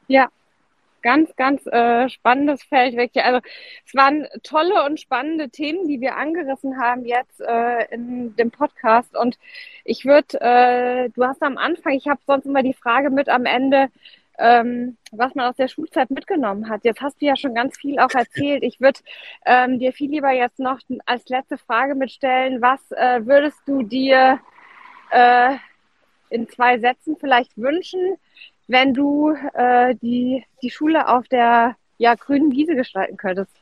[0.09, 0.29] Ja,
[1.03, 3.25] ganz, ganz äh, spannendes Feld wirklich.
[3.25, 3.41] Also
[3.87, 9.17] es waren tolle und spannende Themen, die wir angerissen haben jetzt äh, in dem Podcast.
[9.17, 9.39] Und
[9.85, 13.45] ich würde, äh, du hast am Anfang, ich habe sonst immer die Frage mit am
[13.45, 13.89] Ende,
[14.39, 16.85] ähm, was man aus der Schulzeit mitgenommen hat.
[16.85, 18.63] Jetzt hast du ja schon ganz viel auch erzählt.
[18.63, 19.01] Ich würde
[19.45, 22.63] ähm, dir viel lieber jetzt noch als letzte Frage mitstellen.
[22.63, 24.41] Was äh, würdest du dir
[25.11, 25.57] äh,
[26.31, 28.17] in zwei Sätzen vielleicht wünschen,
[28.69, 33.53] wenn du äh, die, die Schule auf der ja, grünen Wiese gestalten könntest?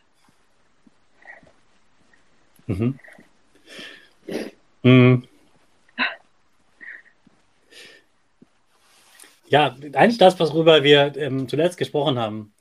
[2.66, 2.98] Mhm.
[4.82, 5.28] Mhm.
[9.48, 12.52] Ja, eigentlich das, worüber wir ähm, zuletzt gesprochen haben.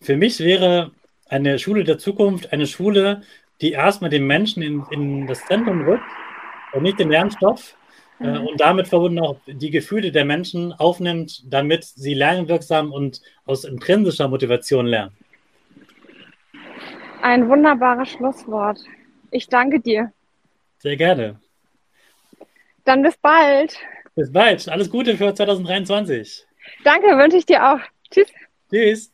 [0.00, 0.92] Für mich wäre
[1.28, 3.22] eine Schule der Zukunft eine Schule,
[3.60, 6.04] die erstmal den Menschen in, in das Zentrum rückt
[6.72, 7.76] und nicht den Lernstoff,
[8.20, 8.46] äh, mhm.
[8.46, 14.28] und damit verbunden auch die Gefühle der Menschen aufnimmt, damit sie lernwirksam und aus intrinsischer
[14.28, 15.16] Motivation lernen.
[17.22, 18.78] Ein wunderbares Schlusswort.
[19.30, 20.12] Ich danke dir.
[20.78, 21.40] Sehr gerne.
[22.84, 23.76] Dann bis bald.
[24.14, 24.68] Bis bald.
[24.68, 26.46] Alles Gute für 2023.
[26.84, 27.80] Danke, wünsche ich dir auch.
[28.10, 28.28] Tschüss.
[28.70, 29.13] Tschüss.